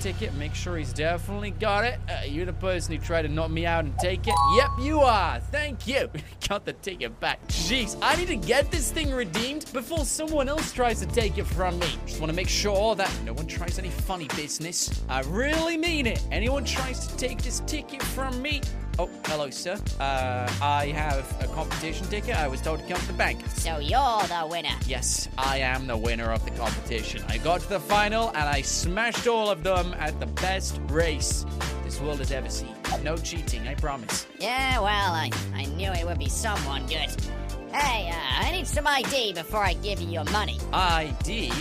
Ticket. 0.00 0.34
Make 0.34 0.54
sure 0.54 0.76
he's 0.76 0.92
definitely 0.92 1.50
got 1.50 1.84
it. 1.84 1.98
Uh, 2.08 2.24
you're 2.26 2.46
the 2.46 2.52
person 2.52 2.94
who 2.94 3.00
tried 3.02 3.22
to 3.22 3.28
knock 3.28 3.50
me 3.50 3.66
out 3.66 3.84
and 3.84 3.98
take 3.98 4.26
it? 4.26 4.34
Yep, 4.56 4.70
you 4.80 5.00
are. 5.00 5.40
Thank 5.40 5.86
you. 5.86 6.10
got 6.48 6.64
the 6.64 6.72
ticket 6.74 7.18
back. 7.18 7.44
Jeez, 7.48 7.96
I 8.02 8.14
need 8.16 8.28
to 8.28 8.36
get 8.36 8.70
this 8.70 8.92
thing 8.92 9.10
redeemed 9.10 9.70
before 9.72 10.04
someone 10.04 10.48
else 10.48 10.72
tries 10.72 11.00
to 11.00 11.06
take 11.06 11.38
it 11.38 11.46
from 11.46 11.78
me. 11.78 11.88
Just 12.06 12.20
want 12.20 12.30
to 12.30 12.36
make 12.36 12.48
sure 12.48 12.94
that 12.94 13.12
no 13.24 13.32
one 13.32 13.46
tries 13.46 13.78
any 13.78 13.90
funny 13.90 14.28
business. 14.36 15.02
I 15.08 15.22
really 15.22 15.76
mean 15.76 16.06
it. 16.06 16.22
Anyone 16.30 16.64
tries 16.64 17.06
to 17.06 17.16
take 17.16 17.42
this 17.42 17.60
ticket 17.66 18.02
from 18.02 18.40
me. 18.40 18.60
Oh, 18.98 19.10
hello, 19.26 19.50
sir. 19.50 19.78
Uh, 20.00 20.50
I 20.62 20.86
have 20.94 21.36
a 21.42 21.46
competition 21.48 22.06
ticket. 22.06 22.34
I 22.34 22.48
was 22.48 22.62
told 22.62 22.80
to 22.80 22.86
come 22.86 22.98
to 22.98 23.06
the 23.06 23.12
bank. 23.12 23.46
So 23.48 23.78
you're 23.78 24.22
the 24.22 24.48
winner. 24.50 24.74
Yes, 24.86 25.28
I 25.36 25.58
am 25.58 25.86
the 25.86 25.96
winner 25.96 26.32
of 26.32 26.42
the 26.46 26.50
competition. 26.52 27.22
I 27.28 27.36
got 27.36 27.60
to 27.60 27.68
the 27.68 27.80
final 27.80 28.28
and 28.28 28.38
I 28.48 28.62
smashed 28.62 29.26
all 29.26 29.50
of 29.50 29.62
them 29.62 29.94
at 29.98 30.18
the 30.18 30.26
best 30.26 30.80
race 30.88 31.44
this 31.84 32.00
world 32.00 32.20
has 32.20 32.32
ever 32.32 32.48
seen. 32.48 32.74
No 33.02 33.18
cheating, 33.18 33.68
I 33.68 33.74
promise. 33.74 34.26
Yeah, 34.38 34.80
well, 34.80 35.12
I, 35.12 35.30
I 35.54 35.66
knew 35.66 35.92
it 35.92 36.06
would 36.06 36.18
be 36.18 36.30
someone 36.30 36.86
good. 36.86 37.14
Hey, 37.72 38.08
uh, 38.10 38.46
I 38.46 38.50
need 38.52 38.66
some 38.66 38.86
ID 38.86 39.34
before 39.34 39.62
I 39.62 39.74
give 39.74 40.00
you 40.00 40.08
your 40.08 40.24
money. 40.24 40.58
ID? 40.72 41.52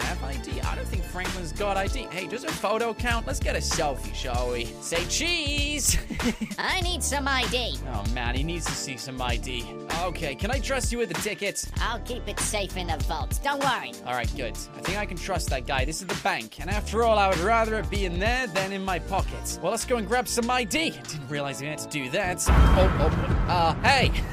Hey, 0.00 0.40
do 0.44 0.50
we 0.50 0.56
even 0.56 0.56
have 0.56 0.56
ID? 0.56 0.60
I 0.62 0.74
don't 0.74 0.86
think 0.86 1.04
Franklin's 1.04 1.52
got 1.52 1.76
ID. 1.76 2.06
Hey, 2.10 2.26
does 2.26 2.44
a 2.44 2.48
photo 2.48 2.94
count? 2.94 3.26
Let's 3.26 3.40
get 3.40 3.56
a 3.56 3.58
selfie, 3.58 4.14
shall 4.14 4.52
we? 4.52 4.66
Say 4.80 5.04
cheese! 5.06 5.98
I 6.58 6.80
need 6.80 7.02
some 7.02 7.28
ID. 7.28 7.76
oh 7.92 8.04
man, 8.12 8.34
he 8.34 8.42
needs 8.42 8.66
to 8.66 8.72
see 8.72 8.96
some 8.96 9.20
ID. 9.20 9.64
Okay, 10.02 10.34
can 10.34 10.50
I 10.50 10.58
trust 10.58 10.92
you 10.92 10.98
with 10.98 11.08
the 11.08 11.20
tickets? 11.20 11.70
I'll 11.80 12.00
keep 12.00 12.26
it 12.28 12.38
safe 12.40 12.76
in 12.76 12.86
the 12.88 12.96
vault. 13.04 13.38
Don't 13.42 13.62
worry. 13.62 13.92
All 14.06 14.14
right, 14.14 14.30
good. 14.36 14.56
I 14.76 14.80
think 14.80 14.98
I 14.98 15.06
can 15.06 15.16
trust 15.16 15.50
that 15.50 15.66
guy. 15.66 15.84
This 15.84 16.00
is 16.00 16.06
the 16.06 16.20
bank, 16.22 16.60
and 16.60 16.70
after 16.70 17.02
all, 17.02 17.18
I 17.18 17.28
would 17.28 17.38
rather 17.38 17.78
it 17.78 17.90
be 17.90 18.04
in 18.04 18.18
there 18.18 18.46
than 18.46 18.72
in 18.72 18.84
my 18.84 18.98
pocket. 18.98 19.58
Well, 19.62 19.70
let's 19.70 19.84
go 19.84 19.96
and 19.96 20.06
grab 20.06 20.28
some 20.28 20.50
ID. 20.50 20.90
Didn't 20.90 21.28
realize 21.28 21.60
we 21.60 21.66
had 21.66 21.78
to 21.78 21.88
do 21.88 22.08
that. 22.10 22.44
Oh, 22.48 22.98
oh, 23.00 23.46
uh, 23.48 23.74
hey. 23.82 24.12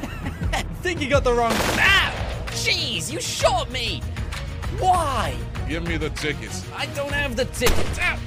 think 0.81 1.01
you 1.01 1.09
got 1.09 1.23
the 1.23 1.33
wrong. 1.33 1.51
Ah! 1.53 2.13
Jeez, 2.47 3.11
you 3.11 3.19
shot 3.19 3.69
me. 3.69 4.01
Why? 4.79 5.35
Give 5.69 5.87
me 5.87 5.97
the 5.97 6.09
tickets. 6.09 6.65
I 6.75 6.87
don't 6.87 7.11
have 7.11 7.35
the 7.35 7.45
ticket. 7.45 7.99
Out. 7.99 8.17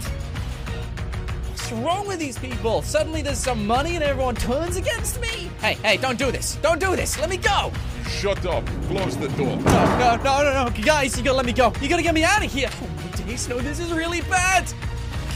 What's 1.51 1.73
wrong 1.73 2.07
with 2.07 2.21
these 2.21 2.39
people? 2.39 2.83
Suddenly 2.83 3.21
there's 3.21 3.39
some 3.39 3.67
money 3.67 3.97
and 3.97 4.05
everyone 4.05 4.37
turns 4.37 4.77
against 4.77 5.21
me? 5.21 5.51
Hey, 5.61 5.75
hey, 5.83 5.97
don't 5.97 6.17
do 6.17 6.31
this. 6.31 6.55
Don't 6.63 6.79
do 6.79 6.95
this. 6.95 7.19
Let 7.19 7.29
me 7.29 7.37
go. 7.37 7.73
Shut 8.07 8.47
up. 8.47 8.65
Close 8.87 9.17
the 9.17 9.27
door. 9.31 9.57
No, 9.57 9.99
no, 9.99 10.17
no, 10.23 10.43
no, 10.45 10.65
no. 10.69 10.85
Guys, 10.85 11.19
you 11.19 11.25
gotta 11.25 11.37
let 11.37 11.45
me 11.45 11.53
go. 11.53 11.73
You 11.81 11.89
gotta 11.89 12.05
get 12.05 12.15
me 12.15 12.23
out 12.23 12.45
of 12.45 12.53
here. 12.53 12.71
Oh 12.81 12.89
my 12.97 13.17
days, 13.17 13.49
no, 13.49 13.59
this 13.59 13.81
is 13.81 13.93
really 13.93 14.21
bad. 14.21 14.73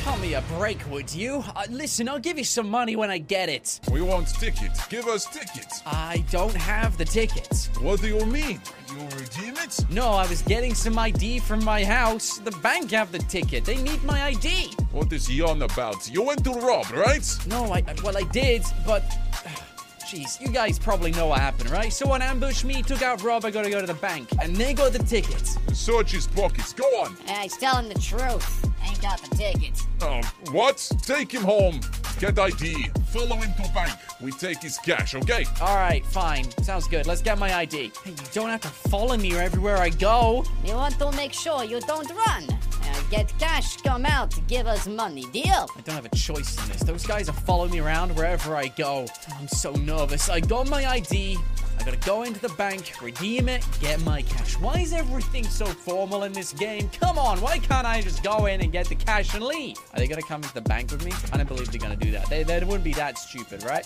Cut 0.06 0.20
me 0.20 0.34
a 0.34 0.40
break, 0.56 0.78
would 0.88 1.12
you? 1.12 1.42
Uh, 1.56 1.64
listen, 1.68 2.08
I'll 2.08 2.20
give 2.20 2.38
you 2.38 2.44
some 2.44 2.70
money 2.70 2.94
when 2.94 3.10
I 3.10 3.18
get 3.18 3.48
it. 3.48 3.80
We 3.90 4.02
want 4.02 4.28
tickets. 4.28 4.86
Give 4.86 5.08
us 5.08 5.26
tickets. 5.26 5.82
I 5.84 6.24
don't 6.30 6.54
have 6.54 6.96
the 6.96 7.04
tickets. 7.04 7.66
What 7.80 8.00
do 8.00 8.06
you 8.06 8.24
mean? 8.24 8.60
You 8.88 9.02
redeem 9.18 9.56
it? 9.56 9.84
No, 9.90 10.10
I 10.10 10.24
was 10.28 10.42
getting 10.42 10.74
some 10.74 10.96
ID 10.96 11.40
from 11.40 11.64
my 11.64 11.84
house. 11.84 12.38
The 12.38 12.52
bank 12.62 12.92
have 12.92 13.10
the 13.10 13.18
ticket. 13.18 13.64
They 13.64 13.82
need 13.82 14.00
my 14.04 14.22
ID. 14.26 14.70
What 14.92 15.12
is 15.12 15.26
he 15.26 15.42
on 15.42 15.60
about? 15.62 16.08
You 16.08 16.22
went 16.22 16.44
to 16.44 16.52
rob, 16.52 16.88
right? 16.92 17.26
No, 17.48 17.64
I, 17.72 17.78
I- 17.78 17.94
well, 18.04 18.16
I 18.16 18.22
did, 18.30 18.62
but. 18.86 19.02
Jeez, 20.06 20.40
you 20.40 20.46
guys 20.52 20.78
probably 20.78 21.10
know 21.10 21.26
what 21.26 21.40
happened, 21.40 21.70
right? 21.70 21.92
Someone 21.92 22.22
ambushed 22.22 22.64
me, 22.64 22.80
took 22.80 23.02
out 23.02 23.24
Rob, 23.24 23.44
I 23.44 23.50
gotta 23.50 23.70
go 23.70 23.80
to 23.80 23.88
the 23.88 23.94
bank, 23.94 24.28
and 24.40 24.54
they 24.54 24.72
got 24.72 24.92
the 24.92 25.00
tickets. 25.00 25.58
Search 25.72 26.12
his 26.12 26.28
pockets. 26.28 26.72
Go 26.72 26.84
on. 27.02 27.16
Hey, 27.26 27.42
he's 27.42 27.56
telling 27.56 27.88
the 27.88 27.98
truth. 27.98 28.62
I 28.86 28.90
ain't 28.90 29.02
got 29.02 29.20
the 29.20 29.36
tickets. 29.36 29.86
Um, 30.00 30.22
what? 30.52 30.76
Take 31.02 31.32
him 31.32 31.42
home. 31.42 31.80
get 32.20 32.38
ID, 32.38 32.88
follow 33.06 33.36
him 33.36 33.52
to 33.54 33.72
bank. 33.74 33.92
We 34.20 34.30
take 34.32 34.62
his 34.62 34.78
cash, 34.78 35.14
okay? 35.14 35.44
All 35.60 35.74
right, 35.74 36.04
fine. 36.06 36.44
Sounds 36.62 36.86
good. 36.86 37.06
Let's 37.06 37.20
get 37.20 37.38
my 37.38 37.52
ID. 37.52 37.92
Hey, 38.04 38.10
you 38.10 38.16
don't 38.32 38.48
have 38.48 38.60
to 38.60 38.68
follow 38.68 39.16
me 39.16 39.34
everywhere 39.36 39.78
I 39.78 39.88
go. 39.88 40.44
You 40.64 40.74
want 40.74 40.98
to 41.00 41.10
make 41.12 41.32
sure 41.32 41.64
you 41.64 41.80
don't 41.80 42.10
run. 42.10 42.46
Get 43.10 43.32
cash, 43.38 43.76
come 43.82 44.04
out, 44.04 44.34
give 44.48 44.66
us 44.66 44.88
money. 44.88 45.24
Deal? 45.32 45.68
I 45.76 45.80
don't 45.82 45.94
have 45.94 46.06
a 46.06 46.16
choice 46.16 46.60
in 46.60 46.72
this. 46.72 46.82
Those 46.82 47.06
guys 47.06 47.28
are 47.28 47.32
following 47.32 47.70
me 47.70 47.78
around 47.78 48.16
wherever 48.16 48.56
I 48.56 48.66
go. 48.68 49.06
I'm 49.38 49.46
so 49.46 49.72
nervous. 49.72 50.28
I 50.28 50.40
got 50.40 50.68
my 50.68 50.84
ID. 50.84 51.38
I 51.78 51.84
gotta 51.84 51.98
go 51.98 52.24
into 52.24 52.40
the 52.40 52.48
bank, 52.50 52.92
redeem 53.00 53.48
it, 53.48 53.64
get 53.80 54.00
my 54.02 54.22
cash. 54.22 54.58
Why 54.58 54.80
is 54.80 54.92
everything 54.92 55.44
so 55.44 55.66
formal 55.66 56.24
in 56.24 56.32
this 56.32 56.52
game? 56.52 56.88
Come 57.00 57.18
on, 57.18 57.40
why 57.40 57.58
can't 57.58 57.86
I 57.86 58.00
just 58.00 58.24
go 58.24 58.46
in 58.46 58.60
and 58.60 58.72
get 58.72 58.88
the 58.88 58.94
cash 58.94 59.34
and 59.34 59.44
leave? 59.44 59.76
Are 59.92 59.98
they 59.98 60.08
gonna 60.08 60.22
come 60.22 60.42
into 60.42 60.54
the 60.54 60.62
bank 60.62 60.90
with 60.90 61.04
me? 61.04 61.12
I 61.32 61.36
don't 61.36 61.46
believe 61.46 61.70
they're 61.70 61.80
gonna 61.80 61.94
do 61.94 62.10
that. 62.12 62.28
They, 62.28 62.42
they 62.42 62.58
wouldn't 62.64 62.82
be 62.82 62.94
that 62.94 63.18
stupid, 63.18 63.62
right? 63.62 63.84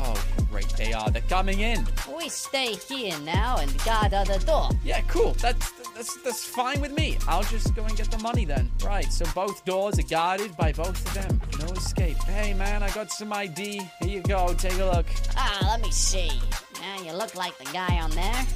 Oh, 0.00 0.14
great, 0.50 0.68
they 0.76 0.92
are. 0.92 1.10
They're 1.10 1.22
coming 1.22 1.60
in. 1.60 1.84
We 2.16 2.28
stay 2.28 2.74
here 2.74 3.18
now 3.20 3.56
and 3.58 3.76
guard 3.84 4.12
the 4.12 4.42
door. 4.46 4.70
Yeah, 4.84 5.00
cool. 5.02 5.32
That's 5.34 5.72
that's 5.98 6.16
that's 6.22 6.44
fine 6.44 6.80
with 6.80 6.92
me. 6.92 7.18
I'll 7.26 7.42
just 7.42 7.74
go 7.74 7.82
and 7.82 7.96
get 7.96 8.08
the 8.10 8.18
money 8.18 8.44
then. 8.44 8.70
Right. 8.84 9.12
So 9.12 9.26
both 9.34 9.64
doors 9.64 9.98
are 9.98 10.02
guarded 10.02 10.56
by 10.56 10.72
both 10.72 11.04
of 11.04 11.14
them. 11.14 11.40
No 11.58 11.72
escape. 11.74 12.16
Hey 12.18 12.54
man, 12.54 12.84
I 12.84 12.90
got 12.90 13.10
some 13.10 13.32
ID. 13.32 13.82
Here 14.00 14.08
you 14.08 14.22
go. 14.22 14.54
Take 14.54 14.78
a 14.78 14.84
look. 14.84 15.06
Ah, 15.36 15.66
let 15.68 15.82
me 15.82 15.90
see. 15.90 16.30
Yeah, 16.80 17.02
you 17.02 17.12
look 17.12 17.34
like 17.34 17.58
the 17.58 17.64
guy 17.72 17.98
on 17.98 18.10
there. 18.12 18.46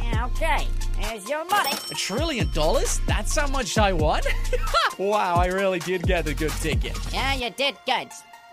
Yeah, 0.00 0.26
okay. 0.26 0.68
Here's 0.96 1.28
your 1.28 1.44
money. 1.46 1.72
A 1.90 1.94
trillion 1.94 2.50
dollars? 2.52 3.00
That's 3.06 3.36
how 3.36 3.48
much 3.48 3.76
I 3.76 3.92
won? 3.92 4.22
wow, 4.98 5.34
I 5.34 5.46
really 5.46 5.80
did 5.80 6.04
get 6.04 6.28
a 6.28 6.34
good 6.34 6.52
ticket. 6.52 6.96
Yeah, 7.12 7.34
you 7.34 7.50
did 7.50 7.74
good. 7.84 8.08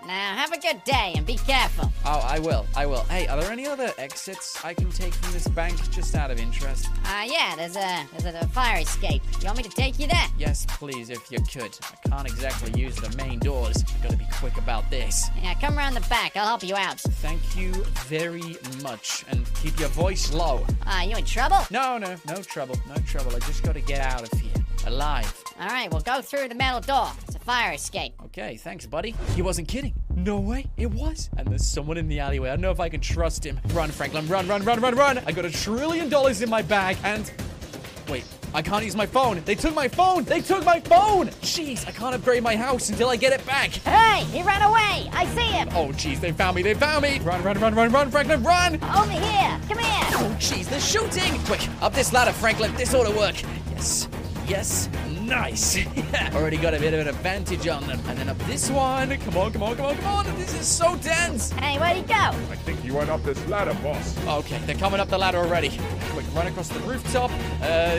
Now 0.06 0.36
have 0.36 0.52
a 0.52 0.60
good 0.60 0.84
day 0.84 1.14
and 1.16 1.26
be 1.26 1.36
careful. 1.36 1.92
Oh, 2.06 2.20
I 2.24 2.40
will. 2.40 2.66
I 2.76 2.86
will. 2.86 3.04
Hey, 3.04 3.28
are 3.28 3.40
there 3.40 3.52
any 3.52 3.66
other 3.66 3.92
exits 3.98 4.64
I 4.64 4.74
can 4.74 4.92
take 4.92 5.14
from 5.14 5.32
this 5.32 5.48
bank 5.48 5.78
just 5.92 6.14
out 6.16 6.30
of 6.30 6.40
interest? 6.40 6.90
Uh, 7.06 7.26
yeah, 7.26 7.56
there's 7.56 7.78
a 7.78 8.06
there's 8.18 8.36
a 8.36 8.48
fire 8.50 8.82
escape. 8.82 9.22
You 9.40 9.46
want 9.46 9.58
me 9.58 9.64
to 9.64 9.70
take 9.70 10.00
you 10.00 10.08
there? 10.08 10.28
Yes, 10.38 10.66
please, 10.68 11.10
if 11.10 11.32
you 11.32 11.40
could. 11.40 11.78
I 11.82 12.10
can't 12.10 12.28
exactly 12.28 12.80
use 12.80 12.96
the 12.96 13.16
main 13.18 13.40
doors. 13.40 13.84
I've 13.88 14.04
gotta 14.04 14.18
be 14.18 14.28
quick 14.34 14.58
about 14.58 14.90
this. 14.90 15.30
Yeah, 15.42 15.54
come 15.56 15.78
around 15.78 15.94
the 15.94 16.02
back. 16.02 16.36
I'll 16.36 16.48
help 16.48 16.64
you 16.64 16.76
out. 16.76 17.00
Thank 17.00 17.56
you 17.56 17.72
very 18.08 18.58
much. 18.82 19.24
And 19.30 19.46
keep 19.56 19.80
your 19.80 19.90
voice 19.90 20.34
low. 20.34 20.66
Ah, 20.86 21.04
you 21.04 21.16
in 21.16 21.24
trouble? 21.26 21.60
No, 21.72 21.98
no, 21.98 22.18
no 22.28 22.36
trouble. 22.42 22.76
No 22.90 22.96
trouble. 23.08 23.36
I 23.36 23.40
just 23.40 23.64
gotta 23.64 23.82
get 23.82 24.02
out 24.02 24.22
of 24.24 24.40
here. 24.40 24.52
Alive. 24.86 25.34
All 25.60 25.68
right, 25.68 25.90
we'll 25.90 26.02
go 26.02 26.22
through 26.22 26.50
the 26.50 26.56
metal 26.56 26.82
door. 26.82 27.10
Fire 27.44 27.74
escape. 27.74 28.14
Okay, 28.28 28.56
thanks, 28.56 28.86
buddy. 28.86 29.16
He 29.36 29.42
wasn't 29.42 29.68
kidding. 29.68 29.94
No 30.16 30.40
way, 30.40 30.66
it 30.78 30.90
was. 30.90 31.30
And 31.38 31.46
there's 31.46 31.66
someone 31.66 31.98
in 31.98 32.08
the 32.08 32.22
alleyway. 32.22 32.50
I 32.50 32.54
don't 32.54 32.62
know 32.62 32.72
if 32.72 32.80
I 32.80 32.88
can 32.88 33.02
trust 33.02 33.46
him. 33.46 33.60
Run, 33.74 33.92
Franklin, 33.92 34.26
run, 34.30 34.48
run, 34.48 34.64
run, 34.64 34.80
run, 34.80 34.96
run. 34.96 35.18
I 35.28 35.34
got 35.34 35.44
a 35.44 35.52
trillion 35.52 36.08
dollars 36.08 36.42
in 36.42 36.50
my 36.50 36.62
bag 36.62 36.96
and. 37.04 37.30
Wait, 38.08 38.24
I 38.54 38.62
can't 38.62 38.86
use 38.86 38.96
my 38.96 39.06
phone. 39.06 39.42
They 39.44 39.56
took 39.56 39.76
my 39.76 39.90
phone. 39.90 40.24
They 40.24 40.40
took 40.40 40.64
my 40.64 40.80
phone. 40.80 41.28
Jeez, 41.42 41.86
I 41.86 41.92
can't 41.92 42.16
upgrade 42.16 42.44
my 42.44 42.56
house 42.56 42.90
until 42.90 43.10
I 43.10 43.18
get 43.18 43.34
it 43.34 43.46
back. 43.46 43.72
Hey, 43.72 44.24
he 44.26 44.42
ran 44.42 44.62
away. 44.62 45.10
I 45.12 45.26
see 45.36 45.52
him. 45.52 45.68
Oh, 45.72 45.88
jeez, 45.88 46.22
they 46.22 46.32
found 46.32 46.56
me. 46.56 46.62
They 46.62 46.76
found 46.76 47.04
me. 47.04 47.20
Run, 47.20 47.44
run, 47.44 47.60
run, 47.60 47.76
run, 47.76 47.92
run, 47.92 48.10
Franklin, 48.10 48.42
run. 48.44 48.76
Over 48.76 49.12
here. 49.12 49.60
Come 49.68 49.80
here. 49.80 50.08
Oh, 50.16 50.36
jeez, 50.40 50.70
they're 50.70 50.80
shooting. 50.80 51.38
Quick, 51.44 51.68
up 51.82 51.94
this 51.94 52.14
ladder, 52.14 52.32
Franklin. 52.32 52.74
This 52.76 52.94
ought 52.94 53.06
to 53.06 53.18
work. 53.18 53.36
Yes, 53.72 54.08
yes, 54.48 54.88
nice. 55.34 55.78
Already 56.36 56.58
got 56.58 56.74
a 56.74 56.80
bit 56.80 56.94
of 56.94 57.00
an 57.00 57.08
advantage 57.08 57.68
on 57.68 57.86
them. 57.88 58.00
And 58.08 58.18
then 58.18 58.30
up 58.30 58.38
this 58.40 58.70
one. 58.70 59.18
Come 59.18 59.38
on, 59.38 59.52
come 59.52 59.64
on, 59.64 59.76
come 59.76 59.86
on, 59.86 59.96
come 59.96 60.06
on. 60.06 60.26
This 60.38 60.54
is 60.54 60.68
so 60.68 60.96
dense. 60.98 61.52
Hey, 61.54 61.80
where'd 61.80 61.98
he 61.98 62.04
go? 62.04 62.14
I 62.16 62.56
think 62.66 62.84
you 62.86 62.94
went 62.94 63.10
up 63.10 63.24
this 63.24 63.44
ladder, 63.48 63.74
boss. 63.82 64.16
Okay, 64.28 64.60
they're 64.66 64.76
coming 64.76 65.00
up 65.00 65.10
the 65.10 65.18
ladder 65.18 65.40
already. 65.40 65.72
Quick, 66.12 66.26
run 66.36 66.48
across 66.48 66.70
the 66.70 66.80
rooftop. 66.82 67.32
Uh, 67.62 67.98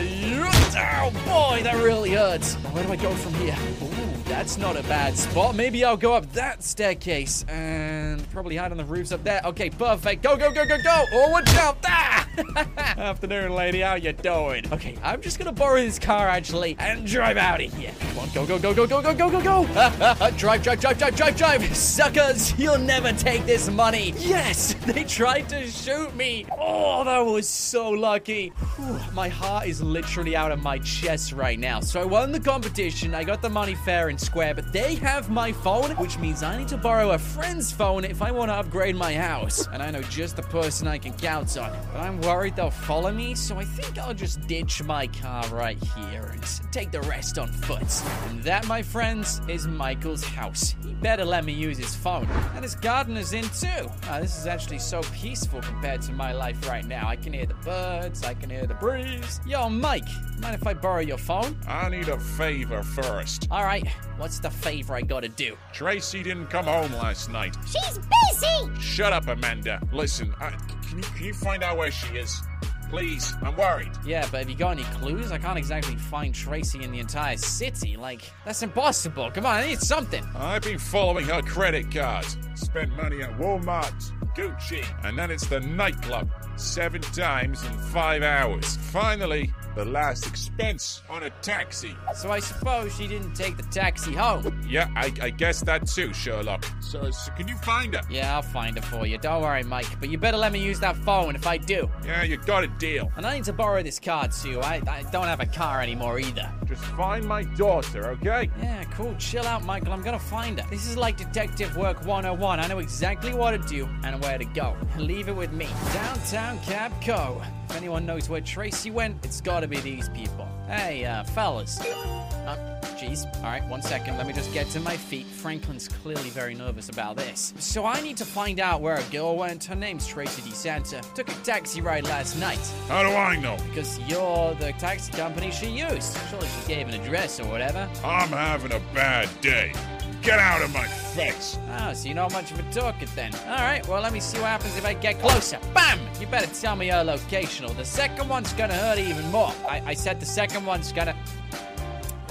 oh 0.77 1.11
boy, 1.25 1.61
that 1.63 1.75
really 1.83 2.11
hurts. 2.11 2.55
Where 2.55 2.83
do 2.83 2.91
I 2.91 2.95
go 2.95 3.13
from 3.15 3.33
here? 3.35 3.57
Ooh, 3.83 4.14
that's 4.25 4.57
not 4.57 4.75
a 4.75 4.83
bad 4.83 5.17
spot. 5.17 5.55
Maybe 5.55 5.83
I'll 5.83 5.97
go 5.97 6.13
up 6.13 6.31
that 6.33 6.63
staircase 6.63 7.45
and 7.47 8.27
probably 8.31 8.55
hide 8.55 8.71
on 8.71 8.77
the 8.77 8.85
roofs 8.85 9.11
up 9.11 9.23
there. 9.23 9.41
Okay, 9.45 9.69
perfect. 9.69 10.23
Go, 10.23 10.35
go, 10.35 10.51
go, 10.51 10.65
go, 10.65 10.81
go. 10.81 11.05
Oh, 11.13 11.29
watch 11.31 11.53
out. 11.55 11.77
Ah! 11.85 12.27
Afternoon, 12.97 13.53
lady. 13.53 13.81
How 13.81 13.95
you 13.95 14.11
doing? 14.13 14.71
Okay, 14.73 14.97
I'm 15.03 15.21
just 15.21 15.37
gonna 15.39 15.51
borrow 15.51 15.81
this 15.81 15.99
car 15.99 16.27
actually 16.27 16.75
and 16.79 17.05
drive 17.05 17.37
out 17.37 17.61
of 17.61 17.73
here. 17.73 17.91
Come 17.99 18.19
on, 18.19 18.29
go, 18.29 18.45
go, 18.45 18.59
go, 18.59 18.73
go, 18.73 18.87
go, 18.87 19.01
go, 19.01 19.13
go, 19.13 19.29
go, 19.29 19.41
go. 19.41 19.65
drive, 20.37 20.63
drive, 20.63 20.79
drive, 20.79 20.97
drive, 20.97 21.15
drive, 21.15 21.37
drive. 21.37 21.75
Suckers, 21.75 22.53
you'll 22.59 22.77
never 22.79 23.13
take 23.13 23.45
this 23.45 23.69
money. 23.69 24.13
Yes, 24.17 24.73
they 24.85 25.03
tried 25.03 25.47
to 25.49 25.67
shoot 25.67 26.13
me. 26.15 26.45
Oh, 26.57 27.03
that 27.03 27.19
was 27.19 27.47
so 27.47 27.89
lucky. 27.89 28.49
Whew, 28.75 28.99
my 29.13 29.29
heart 29.29 29.67
is 29.67 29.81
literally 29.81 30.35
out 30.35 30.51
of 30.51 30.61
my 30.61 30.79
chest 30.79 31.31
right 31.31 31.59
now. 31.59 31.79
So 31.79 32.01
I 32.01 32.05
won 32.05 32.31
the 32.31 32.39
competition. 32.39 33.15
I 33.15 33.23
got 33.23 33.41
the 33.41 33.49
money 33.49 33.75
fair 33.75 34.09
and 34.09 34.14
square, 34.19 34.53
but 34.53 34.71
they 34.71 34.95
have 34.95 35.29
my 35.29 35.51
phone, 35.51 35.91
which 35.91 36.17
means 36.17 36.43
I 36.43 36.57
need 36.57 36.67
to 36.69 36.77
borrow 36.77 37.11
a 37.11 37.17
friend's 37.17 37.71
phone 37.71 38.05
if 38.05 38.21
I 38.21 38.31
want 38.31 38.49
to 38.49 38.55
upgrade 38.55 38.95
my 38.95 39.13
house. 39.13 39.67
And 39.67 39.81
I 39.81 39.91
know 39.91 40.01
just 40.03 40.35
the 40.35 40.43
person 40.43 40.87
I 40.87 40.97
can 40.97 41.13
count 41.13 41.57
on. 41.57 41.71
But 41.93 42.01
I'm 42.01 42.21
worried 42.21 42.55
they'll 42.55 42.71
follow 42.71 43.11
me, 43.11 43.35
so 43.35 43.57
I 43.57 43.65
think 43.65 43.97
I'll 43.97 44.13
just 44.13 44.45
ditch 44.47 44.83
my 44.83 45.07
car 45.07 45.47
right 45.49 45.77
here 45.97 46.29
and 46.33 46.43
take 46.71 46.91
the 46.91 47.01
rest 47.01 47.37
on 47.37 47.47
foot. 47.47 48.01
And 48.29 48.41
that, 48.43 48.67
my 48.67 48.81
friends, 48.81 49.41
is 49.47 49.67
Michael's 49.67 50.23
house. 50.23 50.75
He 50.83 50.93
better 50.93 51.25
let 51.25 51.45
me 51.45 51.53
use 51.53 51.77
his 51.77 51.95
phone. 51.95 52.27
And 52.55 52.63
his 52.63 52.75
garden 52.75 53.17
is 53.17 53.33
in 53.33 53.43
too. 53.45 53.89
Ah, 54.03 54.19
this 54.19 54.37
is 54.37 54.47
actually 54.47 54.79
so 54.79 55.01
peaceful 55.13 55.61
compared 55.61 56.01
to 56.03 56.11
my 56.13 56.33
life 56.33 56.67
right 56.67 56.85
now. 56.85 57.07
I 57.07 57.15
can 57.15 57.33
hear 57.33 57.45
the 57.45 57.53
birds, 57.55 58.23
I 58.23 58.33
can 58.33 58.49
hear 58.49 58.65
the 58.65 58.75
breeze. 58.75 59.39
Yo, 59.45 59.69
Mike, 59.69 60.07
mind 60.39 60.55
if 60.55 60.67
I 60.67 60.73
borrow 60.73 61.01
your 61.01 61.17
phone? 61.17 61.57
I 61.67 61.89
need 61.89 62.09
a 62.09 62.19
favor 62.19 62.83
first. 62.83 63.47
All 63.51 63.63
right, 63.63 63.87
what's 64.17 64.39
the 64.39 64.49
favor 64.49 64.93
I 64.95 65.01
gotta 65.01 65.29
do? 65.29 65.57
Tracy 65.73 66.23
didn't 66.23 66.47
come 66.47 66.65
home 66.65 66.93
last 66.93 67.29
night. 67.29 67.55
She's 67.65 67.99
busy. 67.99 68.81
Shut 68.81 69.13
up, 69.13 69.27
Amanda. 69.27 69.81
Listen, 69.91 70.33
I, 70.39 70.49
can, 70.49 70.97
you, 70.97 71.03
can 71.03 71.25
you 71.25 71.33
find 71.33 71.63
out 71.63 71.77
where 71.77 71.91
she 71.91 72.17
is? 72.17 72.41
Please, 72.89 73.33
I'm 73.41 73.55
worried. 73.57 73.91
Yeah, 74.05 74.27
but 74.31 74.41
have 74.41 74.49
you 74.49 74.55
got 74.55 74.71
any 74.71 74.83
clues? 74.83 75.31
I 75.31 75.37
can't 75.39 75.57
exactly 75.57 75.95
find 75.95 76.33
Tracy 76.33 76.83
in 76.83 76.91
the 76.91 76.99
entire 76.99 77.35
city. 77.35 77.97
Like, 77.97 78.21
that's 78.45 78.61
impossible. 78.61 79.31
Come 79.31 79.45
on, 79.45 79.55
I 79.55 79.65
need 79.67 79.79
something. 79.79 80.23
I've 80.35 80.61
been 80.61 80.77
following 80.77 81.25
her 81.25 81.41
credit 81.41 81.91
cards. 81.91 82.37
Spent 82.53 82.95
money 82.95 83.21
at 83.23 83.37
Walmart, 83.37 83.91
Gucci, 84.35 84.85
and 85.03 85.17
then 85.17 85.31
it's 85.31 85.47
the 85.47 85.59
nightclub. 85.61 86.29
Seven 86.57 87.01
times 87.01 87.63
in 87.65 87.73
five 87.73 88.21
hours. 88.21 88.77
Finally, 88.77 89.51
the 89.75 89.85
last 89.85 90.25
expense 90.25 91.03
on 91.09 91.23
a 91.23 91.29
taxi. 91.41 91.95
So 92.15 92.31
I 92.31 92.39
suppose 92.39 92.95
she 92.95 93.07
didn't 93.07 93.33
take 93.33 93.57
the 93.57 93.63
taxi 93.63 94.13
home. 94.13 94.61
Yeah, 94.67 94.87
I, 94.95 95.11
I 95.21 95.29
guess 95.29 95.61
that 95.61 95.87
too, 95.87 96.13
Sherlock. 96.13 96.65
So, 96.81 97.11
so 97.11 97.31
can 97.33 97.47
you 97.47 97.55
find 97.57 97.93
her? 97.95 98.01
Yeah, 98.09 98.35
I'll 98.35 98.41
find 98.41 98.77
her 98.77 98.81
for 98.83 99.05
you. 99.05 99.17
Don't 99.17 99.41
worry, 99.41 99.63
Mike. 99.63 99.99
But 99.99 100.09
you 100.09 100.17
better 100.17 100.37
let 100.37 100.51
me 100.51 100.63
use 100.63 100.79
that 100.79 100.95
phone 100.97 101.35
if 101.35 101.45
I 101.45 101.57
do. 101.57 101.89
Yeah, 102.05 102.23
you 102.23 102.37
got 102.37 102.63
a 102.63 102.67
deal. 102.67 103.11
And 103.17 103.25
I 103.25 103.35
need 103.35 103.45
to 103.45 103.53
borrow 103.53 103.83
this 103.83 103.99
card 103.99 104.31
too. 104.31 104.61
I, 104.61 104.81
I 104.87 105.03
don't 105.11 105.27
have 105.27 105.41
a 105.41 105.45
car 105.45 105.81
anymore 105.81 106.19
either. 106.19 106.51
Just 106.75 106.87
find 106.91 107.25
my 107.25 107.43
daughter, 107.43 108.07
okay? 108.07 108.49
Yeah, 108.61 108.83
cool. 108.85 109.15
Chill 109.17 109.45
out, 109.45 109.63
Michael. 109.63 109.93
I'm 109.93 110.01
gonna 110.01 110.19
find 110.19 110.59
her. 110.59 110.69
This 110.69 110.87
is 110.87 110.97
like 110.97 111.15
detective 111.15 111.77
work 111.77 112.05
101. 112.05 112.59
I 112.59 112.67
know 112.67 112.79
exactly 112.79 113.33
what 113.33 113.51
to 113.51 113.57
do 113.57 113.87
and 114.03 114.21
where 114.21 114.37
to 114.37 114.45
go. 114.45 114.75
Leave 114.97 115.29
it 115.29 115.35
with 115.35 115.53
me. 115.53 115.67
Downtown 115.93 116.59
Cab 116.59 116.91
Co. 117.01 117.41
If 117.69 117.77
anyone 117.77 118.05
knows 118.05 118.29
where 118.29 118.41
Tracy 118.41 118.91
went, 118.91 119.23
it's 119.23 119.39
gotta 119.39 119.67
be 119.67 119.79
these 119.79 120.09
people. 120.09 120.47
Hey, 120.67 121.05
uh, 121.05 121.23
fellas. 121.23 121.79
Uh, 121.79 122.74
jeez. 123.05 123.25
All 123.37 123.43
right, 123.43 123.65
one 123.67 123.81
second. 123.81 124.17
Let 124.17 124.27
me 124.27 124.33
just 124.33 124.51
get 124.53 124.67
to 124.69 124.79
my 124.79 124.97
feet. 124.97 125.25
Franklin's 125.25 125.87
clearly 125.87 126.29
very 126.29 126.55
nervous 126.55 126.89
about 126.89 127.17
this. 127.17 127.53
So 127.59 127.85
I 127.85 128.01
need 128.01 128.17
to 128.17 128.25
find 128.25 128.59
out 128.59 128.81
where 128.81 128.97
a 128.97 129.03
girl 129.03 129.37
went. 129.37 129.63
Her 129.65 129.75
name's 129.75 130.07
Tracy 130.07 130.41
DeSanta. 130.41 131.01
Took 131.13 131.29
a 131.29 131.33
taxi 131.43 131.81
ride 131.81 132.05
last 132.05 132.39
night. 132.39 132.59
How 132.87 133.03
do 133.03 133.09
I 133.09 133.35
know? 133.35 133.57
Because 133.69 133.99
you're 133.99 134.53
the 134.55 134.73
taxi 134.73 135.11
company 135.11 135.51
she 135.51 135.67
used. 135.67 136.17
Surely 136.29 136.47
she 136.47 136.67
gave 136.67 136.87
an 136.87 136.99
address 137.01 137.39
or 137.39 137.47
whatever. 137.47 137.89
I'm 138.03 138.29
having 138.29 138.71
a 138.71 138.81
bad 138.93 139.29
day. 139.41 139.73
Get 140.21 140.39
out 140.39 140.63
of 140.63 140.73
my 140.73 140.87
face. 140.87 141.59
Oh, 141.79 141.93
so 141.93 142.07
you're 142.07 142.15
not 142.15 142.33
much 142.33 142.51
of 142.51 142.59
a 142.59 142.63
talker 142.71 143.05
then. 143.07 143.31
All 143.47 143.57
right, 143.57 143.87
well, 143.87 144.01
let 144.01 144.11
me 144.11 144.19
see 144.19 144.39
what 144.39 144.47
happens 144.47 144.75
if 144.75 144.83
I 144.83 144.95
get 144.95 145.19
closer. 145.19 145.59
Bam! 145.75 145.99
You 146.19 146.25
better 146.25 146.51
tell 146.59 146.75
me 146.75 146.87
your 146.87 147.03
location, 147.03 147.65
or 147.65 147.73
the 147.75 147.85
second 147.85 148.27
one's 148.27 148.51
gonna 148.53 148.73
hurt 148.73 148.97
even 148.97 149.29
more. 149.29 149.53
I, 149.69 149.83
I 149.85 149.93
said 149.93 150.19
the 150.19 150.25
second 150.25 150.65
one's 150.65 150.91
gonna. 150.91 151.15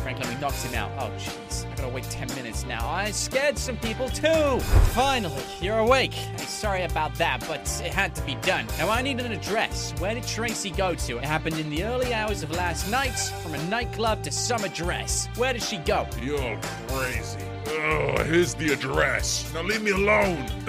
Franklin, 0.04 0.28
we 0.34 0.38
knocked 0.38 0.62
him 0.62 0.75
out. 0.75 0.90
Oh, 0.99 1.11
jeez. 1.16 1.64
I 1.64 1.76
gotta 1.76 1.88
wait 1.88 2.04
10 2.04 2.28
minutes 2.37 2.66
now. 2.66 2.87
I 2.87 3.11
scared 3.11 3.56
some 3.56 3.78
people 3.78 4.06
too. 4.11 4.61
Finally, 4.92 5.42
you're 5.62 5.78
awake. 5.78 6.12
Hey, 6.12 6.44
sorry 6.44 6.82
about 6.82 7.14
that, 7.14 7.42
but 7.49 7.61
it 7.82 7.90
had 7.90 8.14
to 8.16 8.23
be 8.26 8.34
done. 8.42 8.66
Now, 8.76 8.90
I 8.90 9.00
need 9.00 9.18
an 9.18 9.32
address. 9.32 9.94
Where 9.99 10.12
did 10.12 10.26
Tracy 10.26 10.68
go 10.68 10.94
to? 10.94 11.16
It 11.16 11.25
happened 11.25 11.58
in 11.58 11.70
the 11.70 11.84
early 11.84 12.12
hours 12.12 12.42
of 12.42 12.50
last 12.50 12.90
night, 12.90 13.18
from 13.42 13.54
a 13.54 13.68
nightclub 13.68 14.23
to 14.25 14.30
some 14.30 14.62
address. 14.62 15.26
Where 15.37 15.54
did 15.54 15.62
she 15.62 15.78
go? 15.78 16.06
You're 16.20 16.61
crazy. 16.88 17.38
Oh, 17.66 18.23
here's 18.25 18.52
the 18.52 18.75
address. 18.75 19.50
Now 19.54 19.62
leave 19.62 19.82
me 19.82 19.92
alone. 19.92 20.46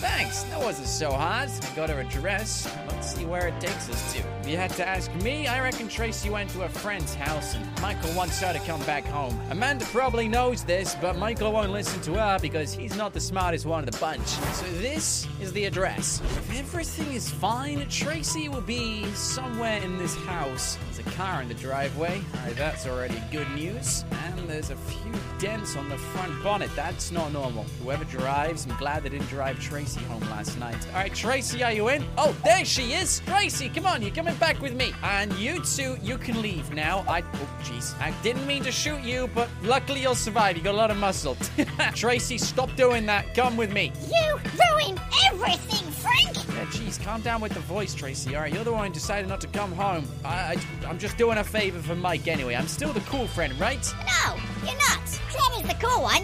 Thanks, 0.00 0.44
that 0.44 0.58
wasn't 0.58 0.88
so 0.88 1.12
hard. 1.12 1.50
I 1.50 1.76
got 1.76 1.90
her 1.90 2.00
address. 2.00 2.74
Let's 2.88 3.14
see 3.14 3.26
where 3.26 3.48
it 3.48 3.60
takes 3.60 3.90
us 3.90 4.14
to. 4.14 4.37
You 4.48 4.56
had 4.56 4.70
to 4.76 4.88
ask 4.88 5.14
me, 5.16 5.46
I 5.46 5.60
reckon 5.60 5.88
Tracy 5.88 6.30
went 6.30 6.48
to 6.50 6.62
a 6.62 6.70
friend's 6.70 7.12
house 7.12 7.54
and 7.54 7.82
Michael 7.82 8.10
wants 8.14 8.40
her 8.40 8.50
to 8.50 8.58
come 8.60 8.80
back 8.84 9.04
home. 9.04 9.38
Amanda 9.50 9.84
probably 9.84 10.26
knows 10.26 10.64
this, 10.64 10.96
but 11.02 11.18
Michael 11.18 11.52
won't 11.52 11.70
listen 11.70 12.00
to 12.00 12.14
her 12.14 12.38
because 12.40 12.72
he's 12.72 12.96
not 12.96 13.12
the 13.12 13.20
smartest 13.20 13.66
one 13.66 13.84
of 13.84 13.90
the 13.90 13.98
bunch. 13.98 14.26
So 14.26 14.64
this 14.78 15.28
is 15.42 15.52
the 15.52 15.66
address. 15.66 16.22
If 16.22 16.58
everything 16.60 17.12
is 17.12 17.28
fine, 17.28 17.86
Tracy 17.90 18.48
will 18.48 18.62
be 18.62 19.04
somewhere 19.12 19.82
in 19.82 19.98
this 19.98 20.16
house. 20.16 20.78
There's 20.86 21.06
a 21.06 21.10
car 21.10 21.42
in 21.42 21.48
the 21.48 21.54
driveway. 21.54 22.22
That's 22.54 22.86
already 22.86 23.22
good 23.30 23.50
news. 23.50 24.06
And 24.24 24.48
there's 24.48 24.70
a 24.70 24.76
few 24.76 25.12
dents 25.38 25.76
on 25.76 25.90
the 25.90 25.98
front 25.98 26.42
bonnet. 26.42 26.70
That's 26.74 27.12
not 27.12 27.34
normal. 27.34 27.64
Whoever 27.82 28.04
drives, 28.04 28.64
I'm 28.64 28.74
glad 28.78 29.02
they 29.02 29.10
didn't 29.10 29.28
drive 29.28 29.60
Tracy 29.60 30.00
home 30.04 30.22
last 30.30 30.58
night. 30.58 30.78
Alright, 30.88 31.14
Tracy, 31.14 31.62
are 31.62 31.72
you 31.72 31.88
in? 31.88 32.02
Oh, 32.16 32.34
there 32.44 32.64
she 32.64 32.94
is! 32.94 33.20
Tracy, 33.26 33.68
come 33.68 33.84
on, 33.84 34.00
you're 34.00 34.10
coming 34.10 34.34
back 34.38 34.60
with 34.60 34.74
me. 34.74 34.94
And 35.02 35.32
you 35.34 35.62
two, 35.62 35.96
you 36.02 36.18
can 36.18 36.40
leave 36.40 36.72
now. 36.72 37.04
I 37.08 37.20
oh 37.20 37.58
jeez. 37.62 37.98
I 38.00 38.12
didn't 38.22 38.46
mean 38.46 38.62
to 38.64 38.72
shoot 38.72 39.00
you, 39.02 39.28
but 39.34 39.48
luckily 39.62 40.00
you'll 40.00 40.14
survive. 40.14 40.56
You 40.56 40.62
got 40.62 40.74
a 40.74 40.76
lot 40.76 40.90
of 40.90 40.96
muscle. 40.96 41.36
Tracy, 41.94 42.38
stop 42.38 42.74
doing 42.76 43.06
that. 43.06 43.34
Come 43.34 43.56
with 43.56 43.72
me. 43.72 43.92
You 44.08 44.38
ruin 44.38 44.98
everything, 45.26 45.90
Frank! 45.92 46.36
Yeah, 46.36 46.64
jeez, 46.66 47.02
calm 47.02 47.20
down 47.20 47.40
with 47.40 47.54
the 47.54 47.60
voice, 47.60 47.94
Tracy. 47.94 48.34
All 48.34 48.42
right, 48.42 48.52
you're 48.52 48.64
the 48.64 48.72
one 48.72 48.88
who 48.88 48.92
decided 48.92 49.28
not 49.28 49.40
to 49.42 49.48
come 49.48 49.72
home. 49.72 50.06
I, 50.24 50.56
I, 50.84 50.90
am 50.90 50.98
just 50.98 51.16
doing 51.16 51.38
a 51.38 51.44
favor 51.44 51.80
for 51.80 51.94
Mike 51.94 52.28
anyway. 52.28 52.54
I'm 52.54 52.68
still 52.68 52.92
the 52.92 53.00
cool 53.00 53.26
friend, 53.26 53.58
right? 53.60 53.94
No, 54.06 54.36
you're 54.64 54.78
not. 54.78 55.06
Trevor's 55.30 55.68
the 55.68 55.76
cool 55.80 56.02
one. 56.02 56.22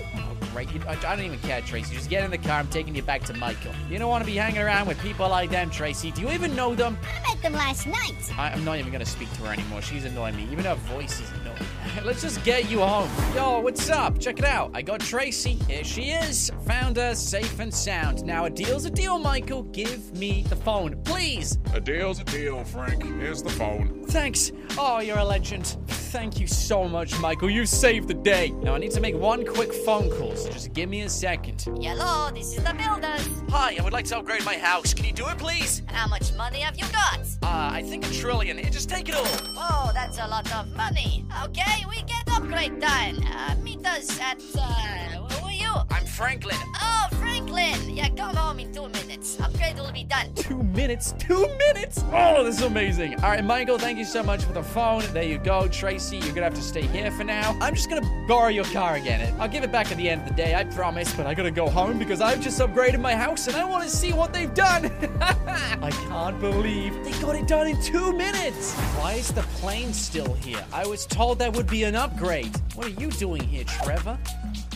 Great. 0.54 0.73
You, 0.73 0.80
I, 0.87 0.92
I 0.92 1.16
don't 1.16 1.25
even 1.25 1.40
care, 1.40 1.61
Tracy. 1.62 1.96
Just 1.96 2.08
get 2.08 2.23
in 2.23 2.30
the 2.30 2.38
car. 2.38 2.61
I'm 2.61 2.68
taking 2.68 2.94
you 2.94 3.02
back 3.02 3.25
to 3.25 3.34
Michael. 3.34 3.73
You 3.90 3.99
don't 3.99 4.08
want 4.08 4.23
to 4.23 4.30
be 4.30 4.37
hanging 4.37 4.62
around 4.62 4.87
with 4.87 5.00
people 5.00 5.28
like 5.28 5.50
them, 5.50 5.68
Tracy. 5.68 6.12
Do 6.12 6.20
you 6.20 6.30
even 6.30 6.54
know 6.54 6.76
them? 6.76 6.96
I 7.02 7.28
met 7.28 7.42
them 7.42 7.54
last 7.54 7.88
night. 7.88 8.14
I, 8.38 8.50
I'm 8.50 8.64
not 8.64 8.78
even 8.78 8.92
going 8.92 9.04
to 9.04 9.11
speak 9.11 9.32
to 9.32 9.42
her 9.42 9.52
anymore. 9.52 9.82
She's 9.82 10.04
annoying 10.04 10.37
me. 10.37 10.46
Even 10.52 10.64
her 10.66 10.76
voice 10.76 11.20
is 11.20 11.28
annoying. 11.40 11.58
Let's 12.04 12.23
just 12.23 12.44
get 12.44 12.70
you 12.70 12.78
home. 12.78 13.11
Yo, 13.34 13.58
what's 13.58 13.90
up? 13.90 14.20
Check 14.20 14.38
it 14.38 14.44
out. 14.44 14.70
I 14.75 14.82
got 14.82 15.00
Tracy. 15.00 15.54
Here 15.66 15.82
she 15.82 16.11
is. 16.11 16.52
Found 16.66 16.99
her 16.99 17.16
safe 17.16 17.58
and 17.58 17.75
sound. 17.75 18.25
Now, 18.25 18.44
a 18.44 18.50
deal's 18.50 18.84
a 18.84 18.90
deal, 18.90 19.18
Michael. 19.18 19.64
Give 19.64 20.16
me 20.16 20.44
the 20.49 20.56
phone, 20.56 21.02
please. 21.02 21.58
a 21.73 21.80
deal's 21.80 22.20
a 22.20 22.25
deal, 22.25 22.62
Frank. 22.62 23.02
Here's 23.02 23.42
the 23.42 23.50
phone. 23.50 24.03
Thanks. 24.14 24.52
Oh, 24.78 25.00
you're 25.00 25.18
a 25.18 25.25
legend. 25.25 25.66
Thank 25.88 26.38
you 26.38 26.47
so 26.47 26.85
much, 26.85 27.18
Michael. 27.18 27.50
You 27.50 27.66
saved 27.66 28.06
the 28.06 28.14
day. 28.14 28.50
Now, 28.62 28.76
I 28.76 28.78
need 28.78 28.92
to 28.92 29.00
make 29.00 29.16
one 29.16 29.44
quick 29.44 29.73
phone 29.73 30.09
call, 30.09 30.37
so 30.37 30.49
just 30.50 30.73
give 30.73 30.88
me 30.88 31.00
a 31.00 31.09
second. 31.09 31.61
Hello, 31.83 32.30
this 32.33 32.56
is 32.56 32.62
the 32.62 32.75
builders. 32.75 33.28
Hi, 33.50 33.76
I 33.76 33.83
would 33.83 33.92
like 33.92 34.04
to 34.06 34.18
upgrade 34.18 34.44
my 34.44 34.56
house. 34.56 34.94
Can 34.94 35.04
you 35.04 35.12
do 35.12 35.26
it, 35.26 35.37
please? 35.37 35.83
How 35.87 36.06
much 36.06 36.33
money 36.35 36.61
have 36.61 36.76
you 36.76 36.85
got? 36.92 37.18
Uh, 37.42 37.71
I 37.73 37.83
think 37.83 38.06
a 38.06 38.11
trillion. 38.12 38.56
Just 38.71 38.88
take 38.88 39.09
it 39.09 39.16
all. 39.16 39.26
Oh, 39.56 39.90
that's 39.92 40.18
a 40.18 40.28
lot 40.28 40.47
of 40.54 40.73
money. 40.76 41.26
Okay, 41.47 41.85
we 41.88 41.97
get 42.02 42.23
upgrade 42.30 42.78
done. 42.78 43.21
Uh, 43.26 43.56
meet 43.64 43.85
us 43.85 44.21
at, 44.21 44.40
uh, 44.56 45.26
who 45.26 45.35
are 45.35 45.40
you? 45.40 45.43
I'm 45.90 46.04
Franklin. 46.07 46.57
Oh, 46.81 47.07
Franklin. 47.19 47.97
Yeah, 47.97 48.09
come 48.11 48.37
home 48.37 48.61
in 48.61 48.73
two 48.73 48.88
minutes. 48.88 49.40
Upgrade 49.40 49.76
will 49.76 49.90
be 49.93 50.04
done. 50.04 50.33
Two 50.35 50.62
minutes. 50.62 51.14
Two 51.19 51.49
minutes. 51.59 52.04
Oh, 52.12 52.45
this 52.45 52.59
is 52.59 52.62
amazing. 52.62 53.14
All 53.16 53.31
right, 53.31 53.45
Michael, 53.45 53.78
thank 53.78 53.99
you 53.99 54.04
so 54.04 54.23
much 54.23 54.45
for 54.45 54.52
the 54.52 54.62
phone. 54.62 55.02
There 55.12 55.23
you 55.23 55.38
go. 55.38 55.66
Tracy, 55.69 56.16
you're 56.16 56.26
going 56.26 56.37
to 56.37 56.43
have 56.45 56.54
to 56.54 56.62
stay 56.62 56.83
here 56.83 57.11
for 57.11 57.25
now. 57.25 57.57
I'm 57.61 57.75
just 57.75 57.90
going 57.90 58.02
to 58.02 58.26
borrow 58.28 58.49
your 58.49 58.64
car 58.66 58.95
again. 58.95 59.35
I'll 59.40 59.49
give 59.49 59.64
it 59.64 59.73
back 59.73 59.90
at 59.90 59.97
the 59.97 60.09
end 60.09 60.23
of 60.23 60.28
the 60.28 60.35
day, 60.35 60.54
I 60.54 60.64
promise. 60.64 61.12
But 61.14 61.26
I 61.26 61.35
got 61.35 61.45
to 61.45 61.50
go 61.50 61.69
home 61.69 61.99
because 61.99 62.21
I've 62.21 62.40
just 62.40 62.61
upgraded 62.61 63.00
my 63.00 63.14
house 63.14 63.49
and 63.49 63.57
I 63.57 63.64
want 63.64 63.83
to 63.85 63.90
see 63.90 64.12
what 64.12 64.33
they've 64.33 64.54
done. 64.54 64.87
I 65.21 65.90
can't 66.09 66.38
believe 66.40 66.95
they 67.04 67.12
got 67.21 67.35
it 67.35 67.49
done 67.49 67.66
in 67.66 67.81
two 67.83 68.12
minutes. 68.12 68.75
Why 68.99 69.14
is 69.14 69.33
the 69.33 69.43
plane 69.59 69.93
still 69.93 70.35
here? 70.35 70.64
I 70.73 70.87
was 70.87 71.07
told 71.07 71.38
that 71.40 71.54
would 71.54 71.66
be 71.66 71.85
an 71.85 71.96
upgrade. 71.96 72.55
What 72.75 72.87
are 72.87 73.01
you 73.01 73.11
doing 73.11 73.42
here, 73.42 73.64
Trevor? 73.64 74.18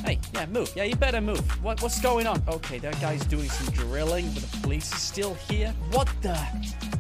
Hey, 0.05 0.19
yeah, 0.35 0.47
move. 0.47 0.73
Yeah, 0.75 0.85
you 0.85 0.97
better 0.97 1.21
move. 1.21 1.41
What, 1.63 1.83
what's 1.83 2.01
going 2.01 2.27
on? 2.27 2.43
Okay, 2.49 2.79
that 2.79 3.01
guy's 3.01 3.25
doing 3.27 3.49
some 3.49 3.75
drilling, 3.75 4.31
but 4.33 4.43
the 4.43 4.57
police 4.59 4.93
is 4.93 5.01
still 5.01 5.35
here. 5.49 5.75
What 5.93 6.09
the? 6.23 6.39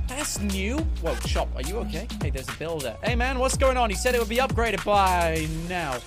That's 0.08 0.40
new. 0.40 0.78
Whoa, 1.02 1.14
Chop, 1.26 1.48
are 1.54 1.62
you 1.62 1.76
okay? 1.78 2.06
Hey, 2.20 2.30
there's 2.30 2.48
a 2.48 2.56
builder. 2.58 2.96
Hey, 3.02 3.14
man, 3.14 3.38
what's 3.38 3.56
going 3.56 3.76
on? 3.76 3.90
He 3.90 3.96
said 3.96 4.14
it 4.14 4.20
would 4.20 4.28
be 4.28 4.36
upgraded 4.36 4.84
by 4.84 5.46
now. 5.68 5.98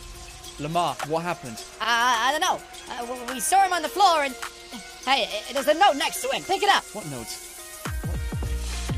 Lamar, 0.60 0.96
what 1.08 1.24
happened? 1.24 1.58
Uh, 1.80 1.86
I 1.86 2.32
don't 2.32 2.42
know. 2.42 2.62
Uh, 2.90 3.34
we 3.34 3.40
saw 3.40 3.64
him 3.64 3.74
on 3.74 3.82
the 3.82 3.90
floor 3.90 4.24
and. 4.24 4.36
Hey, 5.06 5.28
there's 5.52 5.68
a 5.68 5.74
note 5.74 5.96
next 5.96 6.22
to 6.22 6.30
him. 6.30 6.44
Pick 6.44 6.62
it 6.62 6.70
up. 6.70 6.84
What 6.94 7.10
notes? 7.10 7.51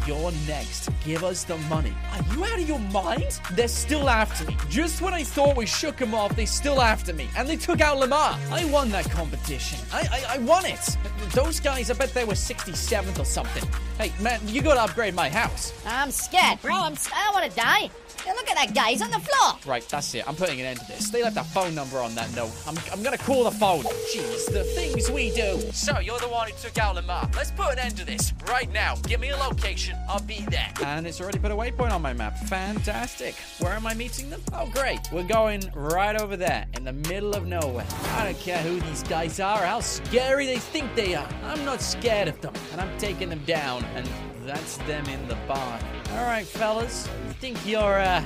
You're 0.06 0.34
next. 0.48 0.90
Give 1.06 1.24
us 1.24 1.46
the 1.46 1.58
money. 1.70 1.94
Are 2.12 2.34
you 2.34 2.44
out 2.44 2.60
of 2.60 2.68
your 2.68 2.80
mind? 2.80 3.40
They're 3.54 3.70
still 3.70 4.10
after 4.10 4.46
me. 4.46 4.58
Just 4.70 5.02
when 5.02 5.14
I 5.14 5.24
thought 5.24 5.56
we 5.56 5.66
shook 5.66 5.96
them 5.96 6.14
off, 6.14 6.36
they 6.36 6.46
still 6.46 6.82
after 6.82 7.14
me. 7.14 7.30
And 7.38 7.48
they 7.48 7.56
took 7.56 7.80
out 7.80 8.00
Lamar. 8.00 8.38
I 8.52 8.66
won 8.66 8.90
that 8.90 9.10
competition. 9.10 9.80
I, 9.94 10.02
I, 10.12 10.36
I 10.36 10.38
won 10.40 10.66
it. 10.66 10.98
Those 11.32 11.62
guys, 11.62 11.90
I 11.90 11.94
bet 11.94 12.14
they 12.14 12.26
were 12.26 12.34
67th 12.34 13.18
or 13.18 13.26
something. 13.26 13.64
Hey, 13.98 14.12
man, 14.22 14.42
you 14.46 14.62
gotta 14.62 14.82
upgrade 14.82 15.16
my 15.16 15.30
house. 15.30 15.74
I'm 15.86 16.12
scared, 16.12 16.62
bro. 16.62 16.76
I'm, 16.76 16.96
I 17.14 17.24
don't 17.26 17.34
want 17.34 17.50
to 17.50 17.56
die. 17.56 17.90
Hey, 18.26 18.32
look 18.34 18.50
at 18.50 18.56
that 18.56 18.74
guy. 18.74 18.92
He's 18.92 19.02
on 19.02 19.12
the 19.12 19.20
floor. 19.20 19.58
Right, 19.66 19.88
that's 19.88 20.14
it. 20.16 20.28
I'm 20.28 20.36
putting 20.36 20.60
an 20.60 20.66
end 20.66 20.80
to 20.80 20.88
this. 20.88 21.10
They 21.10 21.24
left 21.24 21.38
a 21.38 21.44
phone 21.44 21.76
number 21.76 22.00
on 22.00 22.16
that 22.16 22.34
note. 22.36 22.52
I'm, 22.68 22.78
I'm 22.92 23.04
gonna 23.04 23.18
call 23.18 23.44
the 23.44 23.52
phone. 23.52 23.84
Jeez, 24.14 24.52
the 24.52 24.64
things 24.64 25.10
we 25.12 25.32
do. 25.32 25.60
So, 25.72 26.00
you're 26.00 26.20
the 26.20 26.28
one 26.28 26.50
who 26.50 26.56
took 26.58 26.78
out 26.78 26.96
Lamar. 26.96 27.30
Let's 27.36 27.52
put 27.52 27.74
an 27.74 27.80
end 27.80 27.98
to 27.98 28.06
this 28.06 28.34
right 28.48 28.72
now. 28.72 28.96
Give 29.08 29.20
me 29.20 29.30
a 29.30 29.38
location. 29.38 29.98
I'll 30.08 30.22
be 30.22 30.46
there. 30.50 30.72
And 30.84 31.06
it's 31.06 31.20
already 31.20 31.40
put 31.40 31.52
a 31.52 31.56
waypoint 31.56 31.92
on 31.92 32.02
my 32.02 32.14
map. 32.14 32.38
Fantastic. 32.48 33.36
Where 33.60 33.74
am 33.74 33.86
I 33.86 33.94
meeting 33.94 34.30
them? 34.30 34.42
Oh, 34.54 34.70
great. 34.74 35.00
We're 35.12 35.24
going 35.24 35.70
right 35.76 36.20
over 36.20 36.38
there 36.38 36.66
in 36.74 36.84
the 36.84 36.94
middle 36.94 37.34
of 37.36 37.46
nowhere. 37.46 37.86
I 38.16 38.26
don't 38.26 38.40
care 38.40 38.60
who 38.60 38.80
these 38.82 39.04
guys 39.04 39.40
are, 39.40 39.62
or 39.62 39.66
how 39.66 39.80
scary 39.80 40.46
they 40.46 40.58
think 40.58 40.94
they 40.96 41.16
are. 41.16 41.28
I'm 41.44 41.64
not 41.66 41.82
scared 41.82 42.28
of 42.28 42.40
them. 42.42 42.54
And 42.72 42.82
I'm 42.82 42.98
taking 42.98 43.30
them 43.30 43.44
down. 43.46 43.84
And 43.96 44.08
that's 44.46 44.78
them 44.78 45.06
in 45.08 45.28
the 45.28 45.36
barn. 45.48 45.82
All 46.12 46.26
right, 46.26 46.46
fellas. 46.46 47.08
Think 47.44 47.68
you're, 47.68 48.00
uh, 48.00 48.24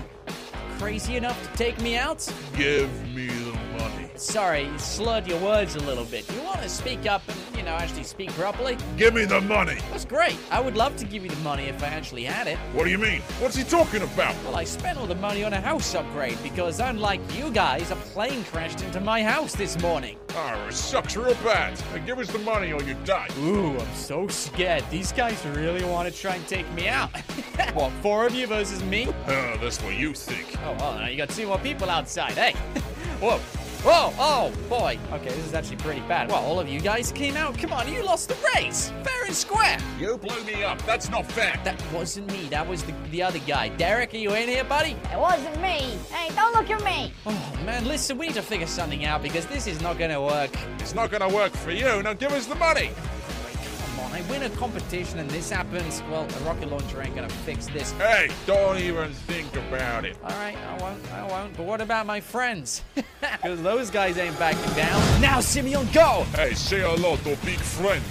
crazy 0.78 1.16
enough 1.16 1.42
to 1.42 1.58
take 1.58 1.82
me 1.82 1.98
out? 1.98 2.24
Give 2.56 2.88
me. 3.16 3.47
Sorry, 4.20 4.64
you 4.66 4.80
slurred 4.80 5.28
your 5.28 5.40
words 5.42 5.76
a 5.76 5.80
little 5.80 6.04
bit. 6.06 6.26
You 6.34 6.42
want 6.42 6.64
to 6.64 6.70
speak 6.70 7.06
up 7.06 7.22
and, 7.28 7.38
you 7.56 7.62
know, 7.62 7.74
actually 7.74 8.04
speak 8.04 8.32
properly? 8.32 8.76
Give 8.98 9.14
me 9.14 9.26
the 9.26 9.42
money. 9.42 9.78
That's 9.92 10.06
great. 10.06 10.36
I 10.50 10.60
would 10.60 10.76
love 10.76 10.96
to 10.98 11.06
give 11.06 11.24
you 11.24 11.30
the 11.30 11.42
money 11.44 11.66
if 11.66 11.84
I 11.84 11.88
actually 11.88 12.24
had 12.24 12.48
it. 12.48 12.58
What 12.74 12.86
do 12.86 12.90
you 12.90 12.98
mean? 12.98 13.22
What's 13.40 13.56
he 13.56 13.64
talking 13.64 14.02
about? 14.02 14.36
Well, 14.44 14.56
I 14.56 14.64
spent 14.64 14.98
all 14.98 15.06
the 15.06 15.16
money 15.16 15.44
on 15.44 15.54
a 15.54 15.62
house 15.62 15.94
upgrade 15.94 16.38
because, 16.42 16.80
unlike 16.80 17.22
you 17.38 17.52
guys, 17.52 17.92
a 17.92 17.96
plane 17.96 18.44
crashed 18.46 18.82
into 18.82 19.00
my 19.00 19.22
house 19.22 19.56
this 19.56 19.80
morning. 19.82 20.18
Ah, 20.32 20.68
it 20.68 20.74
sucks 20.74 21.16
real 21.16 21.36
bad. 21.36 21.80
Now 21.94 22.04
give 22.04 22.18
us 22.18 22.32
the 22.32 22.40
money 22.40 22.74
or 22.74 22.82
you 22.82 22.96
die. 23.06 23.28
Ooh, 23.40 23.78
I'm 23.78 23.94
so 23.94 24.28
scared. 24.30 24.84
These 24.90 25.12
guys 25.12 25.46
really 25.46 25.86
want 25.86 26.12
to 26.12 26.20
try 26.20 26.36
and 26.36 26.48
take 26.48 26.72
me 26.74 26.88
out. 26.88 27.16
what, 27.76 27.92
four 28.02 28.26
of 28.26 28.34
you 28.34 28.48
versus 28.48 28.84
me? 28.84 29.08
Ah, 29.28 29.58
that's 29.62 29.82
what 29.84 29.96
you 29.96 30.16
think. 30.16 30.56
Oh, 30.66 30.76
well, 30.80 30.98
now 30.98 31.08
you 31.08 31.18
got 31.18 31.30
two 31.30 31.46
more 31.46 31.60
people 31.60 31.90
outside. 31.90 32.32
Hey! 32.32 32.54
Whoa! 33.22 33.40
Whoa! 33.84 34.14
Oh, 34.18 34.52
boy. 34.68 35.00
Okay, 35.14 35.30
this 35.30 35.46
is 35.46 35.54
actually 35.54 35.78
pretty 35.78 36.02
bad. 36.02 36.30
Well, 36.30 36.44
all 36.44 36.60
of 36.60 36.68
you 36.68 36.80
guys 36.80 37.12
came 37.12 37.38
out. 37.38 37.58
Come 37.58 37.72
on, 37.72 37.92
you 37.92 38.04
lost 38.04 38.30
the 38.30 38.36
race. 38.56 38.92
Fair 39.04 39.26
and 39.26 39.36
square. 39.36 39.78
You 40.00 40.18
blew 40.18 40.44
me 40.44 40.64
up. 40.64 40.82
That's 40.86 41.10
not 41.10 41.32
fair. 41.32 41.60
That 41.64 41.82
wasn't 41.94 42.32
me. 42.32 42.48
That 42.50 42.68
was 42.68 42.84
the, 42.84 42.94
the 43.12 43.24
other 43.24 43.40
guy. 43.40 43.70
Derek, 43.70 44.14
are 44.14 44.18
you 44.18 44.34
in 44.34 44.50
here, 44.50 44.64
buddy? 44.64 44.98
It 45.14 45.20
wasn't 45.20 45.62
me. 45.62 45.98
Hey, 46.12 46.34
don't 46.36 46.54
look 46.54 46.70
at 46.70 46.84
me. 46.84 47.14
Oh, 47.26 47.60
man, 47.66 47.86
listen, 47.86 48.18
we 48.18 48.28
need 48.28 48.36
to 48.36 48.42
figure 48.42 48.68
something 48.68 49.06
out 49.06 49.22
because 49.22 49.46
this 49.46 49.68
is 49.68 49.82
not 49.82 49.98
going 49.98 50.12
to 50.12 50.22
work. 50.22 50.52
It's 50.80 50.96
not 50.96 51.12
gonna 51.12 51.28
work 51.28 51.52
for 51.52 51.72
you. 51.72 52.02
Now 52.02 52.14
give 52.14 52.32
us 52.32 52.46
the 52.46 52.56
money. 52.56 52.92
Come 54.18 54.26
on, 54.26 54.40
I 54.40 54.40
win 54.40 54.52
a 54.52 54.56
competition 54.56 55.20
and 55.20 55.30
this 55.30 55.50
happens. 55.50 56.02
Well, 56.10 56.24
a 56.24 56.44
rocket 56.44 56.70
launcher 56.70 57.02
ain't 57.02 57.16
going 57.16 57.28
to 57.28 57.36
fix 57.38 57.68
this. 57.68 57.92
Hey, 57.94 58.30
don't 58.46 58.78
even 58.80 59.12
think 59.12 59.56
about 59.56 60.06
it. 60.06 60.18
All 60.24 60.30
right, 60.30 60.58
I 60.58 60.78
won't. 60.82 61.12
I 61.12 61.28
won't. 61.28 61.56
But 61.58 61.66
what 61.66 61.82
about 61.82 62.06
my 62.06 62.20
friends? 62.20 62.84
Because 63.20 63.62
those 63.62 63.90
guys 63.90 64.18
ain't 64.18 64.38
backing 64.40 64.74
down. 64.74 65.22
Now, 65.22 65.40
Simeon, 65.40 65.88
go! 65.92 66.26
Hey, 66.36 66.54
say 66.54 66.82
hello 66.82 67.18
to 67.18 67.36
big 67.46 67.60
friend. 67.60 68.04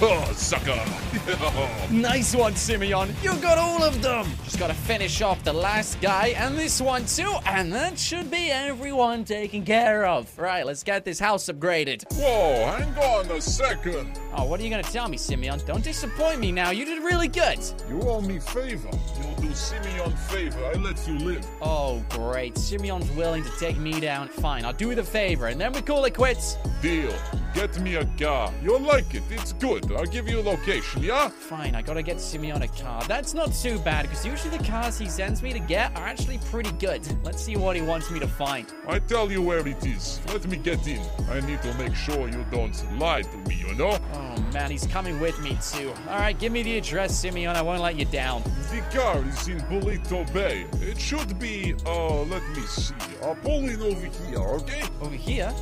Oh, 0.00 0.32
Sucker. 0.36 0.80
Nice 1.90 2.34
one, 2.34 2.54
Simeon. 2.56 3.14
You 3.22 3.36
got 3.36 3.58
all 3.58 3.82
of 3.82 4.00
them. 4.02 4.26
Just 4.44 4.58
got 4.58 4.68
to 4.68 4.74
finish 4.74 5.20
off 5.20 5.42
the 5.44 5.52
last 5.52 6.00
guy 6.00 6.28
and 6.28 6.56
this 6.56 6.80
one 6.80 7.04
too, 7.06 7.32
and 7.46 7.72
that 7.72 7.98
should 7.98 8.30
be 8.30 8.50
everyone 8.50 9.24
taken 9.24 9.64
care 9.64 10.06
of. 10.06 10.36
Right, 10.38 10.64
let's 10.64 10.82
get 10.82 11.04
this 11.04 11.18
house 11.18 11.46
upgraded. 11.46 12.04
Whoa, 12.12 12.66
hang 12.76 12.96
on 12.98 13.30
a 13.30 13.40
second. 13.40 14.18
Oh, 14.34 14.44
what 14.44 14.58
are 14.60 14.62
you 14.62 14.70
gonna 14.70 14.82
tell 14.84 15.08
me, 15.08 15.16
Simeon? 15.16 15.51
Don't 15.60 15.84
disappoint 15.84 16.40
me 16.40 16.52
now. 16.52 16.70
You 16.70 16.84
did 16.84 17.02
really 17.02 17.28
good. 17.28 17.58
You 17.88 18.00
owe 18.02 18.20
me 18.20 18.38
favor. 18.38 18.88
You 18.90 19.48
do 19.48 19.54
Simeon 19.54 20.10
favor. 20.16 20.64
I 20.64 20.72
let 20.74 21.06
you 21.06 21.18
live. 21.18 21.46
Oh, 21.60 22.02
great. 22.08 22.56
Simeon's 22.56 23.10
willing 23.12 23.44
to 23.44 23.50
take 23.58 23.78
me 23.78 24.00
down. 24.00 24.28
Fine, 24.28 24.64
I'll 24.64 24.72
do 24.72 24.94
the 24.94 25.04
favor, 25.04 25.48
and 25.48 25.60
then 25.60 25.72
we 25.72 25.82
call 25.82 26.04
it 26.04 26.14
quits. 26.14 26.56
Deal. 26.80 27.12
Get 27.54 27.78
me 27.80 27.96
a 27.96 28.04
car. 28.18 28.50
You'll 28.62 28.80
like 28.80 29.14
it. 29.14 29.22
It's 29.30 29.52
good. 29.52 29.92
I'll 29.92 30.06
give 30.06 30.26
you 30.28 30.40
a 30.40 30.42
location, 30.42 31.02
yeah? 31.02 31.28
Fine, 31.28 31.74
I 31.74 31.82
gotta 31.82 32.02
get 32.02 32.18
Simeon 32.18 32.62
a 32.62 32.68
car. 32.68 33.02
That's 33.06 33.34
not 33.34 33.52
too 33.52 33.78
bad, 33.80 34.08
because 34.08 34.24
usually 34.24 34.56
the 34.56 34.64
cars 34.64 34.98
he 34.98 35.06
sends 35.06 35.42
me 35.42 35.52
to 35.52 35.58
get 35.58 35.94
are 35.96 36.06
actually 36.06 36.38
pretty 36.50 36.72
good. 36.72 37.06
Let's 37.24 37.42
see 37.42 37.56
what 37.56 37.76
he 37.76 37.82
wants 37.82 38.10
me 38.10 38.18
to 38.20 38.26
find. 38.26 38.66
I 38.88 39.00
tell 39.00 39.30
you 39.30 39.42
where 39.42 39.66
it 39.68 39.84
is. 39.84 40.20
Let 40.28 40.46
me 40.48 40.56
get 40.56 40.86
in. 40.86 41.02
I 41.30 41.40
need 41.40 41.60
to 41.62 41.74
make 41.74 41.94
sure 41.94 42.26
you 42.28 42.44
don't 42.50 42.98
lie 42.98 43.22
to 43.22 43.36
me, 43.48 43.56
you 43.56 43.74
know? 43.74 43.98
Oh 44.14 44.42
man, 44.52 44.70
he's 44.70 44.86
coming 44.86 45.20
with 45.20 45.38
me 45.42 45.58
too. 45.62 45.92
Alright, 46.08 46.38
give 46.38 46.52
me 46.52 46.62
the 46.62 46.78
address, 46.78 47.14
Simeon. 47.14 47.54
I 47.54 47.62
won't 47.62 47.82
let 47.82 47.96
you 47.96 48.06
down. 48.06 48.42
The 48.70 48.80
car 48.98 49.22
is 49.24 49.48
in 49.48 49.60
Paleto 49.62 50.24
Bay. 50.32 50.64
It 50.80 50.98
should 50.98 51.38
be, 51.38 51.74
uh, 51.84 52.22
let 52.22 52.42
me 52.50 52.62
see. 52.62 52.94
I'll 53.22 53.34
pull 53.34 53.68
in 53.68 53.80
over 53.82 54.06
here, 54.06 54.38
okay? 54.38 54.82
Over 55.02 55.14
here? 55.14 55.52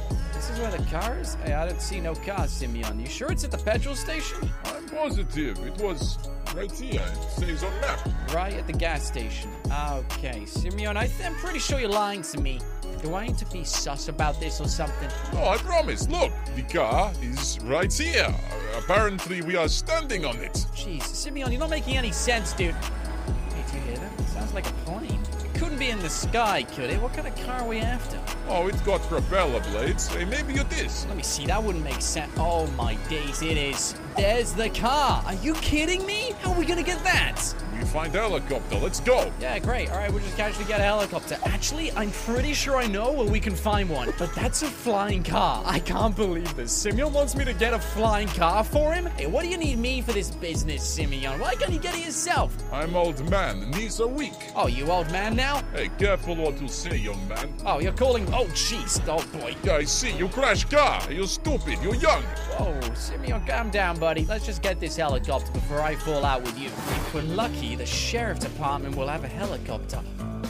This 0.40 0.48
is 0.52 0.58
where 0.60 0.70
the 0.70 0.82
car 0.90 1.18
is? 1.18 1.34
Hey, 1.44 1.52
I 1.52 1.68
don't 1.68 1.82
see 1.82 2.00
no 2.00 2.14
car, 2.14 2.48
Simeon. 2.48 2.98
You 2.98 3.04
sure 3.04 3.30
it's 3.30 3.44
at 3.44 3.50
the 3.50 3.58
petrol 3.58 3.94
station? 3.94 4.50
I'm 4.64 4.88
positive. 4.88 5.58
It 5.58 5.76
was 5.82 6.16
right 6.56 6.72
here. 6.72 7.02
It 7.02 7.30
says 7.32 7.62
on 7.62 7.78
map. 7.82 8.08
Right 8.32 8.54
at 8.54 8.66
the 8.66 8.72
gas 8.72 9.06
station. 9.06 9.50
Okay, 9.70 10.46
Simeon, 10.46 10.96
I 10.96 11.10
I'm 11.22 11.34
pretty 11.34 11.58
sure 11.58 11.78
you're 11.78 11.90
lying 11.90 12.22
to 12.22 12.40
me. 12.40 12.58
Do 13.02 13.14
I 13.14 13.26
need 13.26 13.36
to 13.36 13.44
be 13.52 13.64
sus 13.64 14.08
about 14.08 14.40
this 14.40 14.62
or 14.62 14.68
something? 14.68 15.10
No, 15.34 15.44
I 15.44 15.58
promise. 15.58 16.08
Look, 16.08 16.32
the 16.56 16.62
car 16.62 17.12
is 17.20 17.58
right 17.64 17.92
here. 17.92 18.34
Apparently, 18.78 19.42
we 19.42 19.56
are 19.56 19.68
standing 19.68 20.24
on 20.24 20.36
it. 20.38 20.54
Jeez, 20.74 21.02
Simeon, 21.02 21.52
you're 21.52 21.60
not 21.60 21.68
making 21.68 21.98
any 21.98 22.12
sense, 22.12 22.54
dude. 22.54 22.74
Hey, 22.74 23.64
do 23.70 23.76
you 23.76 23.82
hear 23.82 23.96
that? 23.98 24.20
It 24.20 24.28
sounds 24.28 24.54
like 24.54 24.66
a 24.66 24.72
plane. 24.86 25.20
Couldn't 25.60 25.78
be 25.78 25.90
in 25.90 25.98
the 25.98 26.08
sky, 26.08 26.62
could 26.62 26.88
it? 26.88 27.02
What 27.02 27.12
kind 27.12 27.28
of 27.28 27.36
car 27.44 27.60
are 27.60 27.68
we 27.68 27.80
after? 27.80 28.18
Oh, 28.48 28.68
it's 28.68 28.80
got 28.80 29.02
propeller 29.02 29.60
blades. 29.60 30.08
Hey, 30.08 30.24
maybe 30.24 30.54
it 30.54 30.72
is. 30.72 31.04
Let 31.04 31.18
me 31.18 31.22
see, 31.22 31.44
that 31.48 31.62
wouldn't 31.62 31.84
make 31.84 32.00
sense. 32.00 32.32
Oh 32.38 32.66
my 32.78 32.94
days, 33.10 33.42
it 33.42 33.58
is. 33.58 33.94
There's 34.16 34.54
the 34.54 34.70
car. 34.70 35.22
Are 35.26 35.34
you 35.34 35.52
kidding 35.56 36.06
me? 36.06 36.32
How 36.40 36.52
are 36.52 36.58
we 36.58 36.64
gonna 36.64 36.82
get 36.82 37.04
that? 37.04 37.42
We 37.80 37.86
find 37.86 38.14
a 38.14 38.20
helicopter. 38.20 38.76
Let's 38.76 39.00
go. 39.00 39.32
Yeah, 39.40 39.58
great. 39.58 39.90
All 39.90 39.96
right, 39.96 40.10
we'll 40.10 40.22
just 40.22 40.36
casually 40.36 40.66
get 40.66 40.80
a 40.80 40.84
helicopter. 40.84 41.38
Actually, 41.46 41.90
I'm 41.92 42.10
pretty 42.10 42.52
sure 42.52 42.76
I 42.76 42.86
know 42.86 43.10
where 43.10 43.26
we 43.26 43.40
can 43.40 43.54
find 43.54 43.88
one. 43.88 44.12
But 44.18 44.34
that's 44.34 44.62
a 44.62 44.66
flying 44.66 45.22
car. 45.22 45.62
I 45.64 45.78
can't 45.78 46.14
believe 46.14 46.54
this. 46.56 46.72
Simeon 46.72 47.12
wants 47.12 47.34
me 47.34 47.44
to 47.46 47.54
get 47.54 47.72
a 47.72 47.78
flying 47.78 48.28
car 48.28 48.64
for 48.64 48.92
him? 48.92 49.06
Hey, 49.16 49.26
what 49.26 49.44
do 49.44 49.48
you 49.48 49.56
need 49.56 49.78
me 49.78 50.02
for 50.02 50.12
this 50.12 50.30
business, 50.30 50.86
Simeon? 50.86 51.40
Why 51.40 51.54
can't 51.54 51.72
you 51.72 51.78
get 51.78 51.94
it 51.94 52.04
yourself? 52.04 52.54
I'm 52.70 52.94
old 52.94 53.28
man. 53.30 53.70
Knees 53.70 53.98
are 53.98 54.06
weak. 54.06 54.34
Oh, 54.54 54.66
you 54.66 54.90
old 54.90 55.10
man 55.10 55.34
now? 55.34 55.62
Hey, 55.72 55.88
careful 55.98 56.36
what 56.36 56.60
you 56.60 56.68
say, 56.68 56.98
young 56.98 57.26
man. 57.28 57.50
Oh, 57.64 57.78
you're 57.80 57.92
calling. 57.92 58.26
Oh, 58.34 58.44
jeez. 58.48 59.00
Oh, 59.08 59.24
boy. 59.38 59.56
Yeah, 59.64 59.76
I 59.76 59.84
see. 59.84 60.14
You 60.14 60.28
crash 60.28 60.64
car. 60.64 61.00
You're 61.10 61.26
stupid. 61.26 61.78
You're 61.82 61.94
young. 61.94 62.22
Oh, 62.58 62.78
Simeon, 62.92 63.42
calm 63.46 63.70
down, 63.70 63.98
buddy. 63.98 64.26
Let's 64.26 64.44
just 64.44 64.60
get 64.60 64.80
this 64.80 64.96
helicopter 64.96 65.50
before 65.52 65.80
I 65.80 65.94
fall 65.94 66.26
out 66.26 66.42
with 66.42 66.58
you. 66.58 66.66
If 66.66 67.14
we're 67.14 67.22
lucky, 67.22 67.69
the 67.74 67.86
sheriff's 67.86 68.44
department 68.44 68.96
will 68.96 69.08
have 69.08 69.24
a 69.24 69.28
helicopter. 69.28 70.00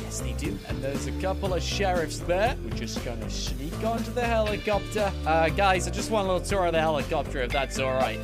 Yes, 0.02 0.20
they 0.20 0.32
do. 0.32 0.58
And 0.68 0.82
there's 0.82 1.06
a 1.06 1.12
couple 1.20 1.54
of 1.54 1.62
sheriffs 1.62 2.18
there. 2.20 2.56
We're 2.64 2.70
just 2.70 3.04
gonna 3.04 3.30
sneak 3.30 3.84
onto 3.84 4.12
the 4.12 4.24
helicopter. 4.24 5.12
Uh, 5.26 5.48
guys, 5.50 5.86
I 5.86 5.90
just 5.90 6.10
want 6.10 6.28
a 6.28 6.32
little 6.32 6.46
tour 6.46 6.66
of 6.66 6.72
the 6.72 6.80
helicopter, 6.80 7.42
if 7.42 7.52
that's 7.52 7.78
all 7.78 7.92
right. 7.92 8.18